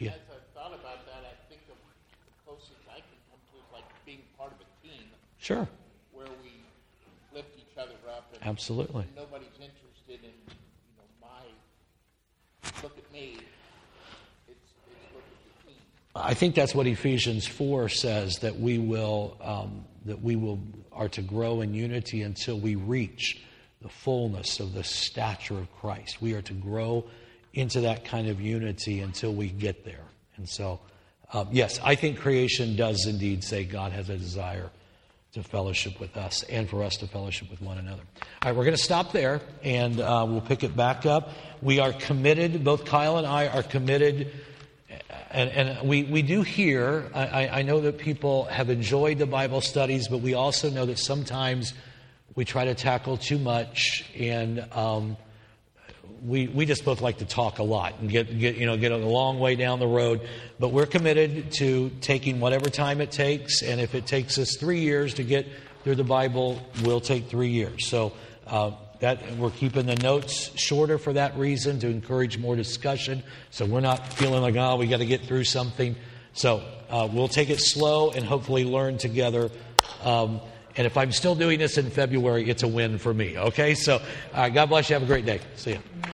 [0.00, 0.10] Yeah.
[0.10, 1.76] As I thought about that, I think of
[2.26, 5.04] the closest I can come to is like being part of a team
[5.38, 5.68] Sure.
[6.10, 6.50] where we
[7.32, 9.06] lift each other up and Absolutely.
[9.14, 11.46] nobody's interested in, you know, my
[12.82, 13.38] look at me.
[14.48, 14.74] It's it's
[15.14, 15.82] look at the team.
[16.14, 20.60] I think that's what Ephesians 4 says that we will um, that we will
[20.92, 23.40] are to grow in unity until we reach
[23.80, 26.20] the fullness of the stature of Christ.
[26.20, 27.04] We are to grow
[27.54, 30.04] into that kind of unity until we get there.
[30.36, 30.80] And so,
[31.32, 34.70] um, yes, I think creation does indeed say God has a desire
[35.32, 38.02] to fellowship with us and for us to fellowship with one another.
[38.42, 41.30] All right, we're going to stop there and uh, we'll pick it back up.
[41.62, 44.30] We are committed, both Kyle and I are committed
[45.30, 49.60] and, and we, we do hear, I, I know that people have enjoyed the Bible
[49.60, 51.72] studies, but we also know that sometimes
[52.34, 55.16] we try to tackle too much, and um,
[56.24, 58.92] we, we just both like to talk a lot and get, get, you know, get
[58.92, 60.20] a long way down the road.
[60.58, 64.80] But we're committed to taking whatever time it takes, and if it takes us three
[64.80, 65.46] years to get
[65.84, 67.88] through the Bible, we'll take three years.
[67.88, 68.12] So
[68.46, 68.72] uh,
[69.02, 73.20] that we're keeping the notes shorter for that reason to encourage more discussion.
[73.50, 75.96] So we're not feeling like oh we got to get through something.
[76.34, 79.50] So uh, we'll take it slow and hopefully learn together.
[80.04, 80.40] Um,
[80.76, 83.36] and if I'm still doing this in February, it's a win for me.
[83.36, 84.00] Okay, so
[84.32, 84.94] uh, God bless you.
[84.94, 85.40] Have a great day.
[85.56, 86.12] See you.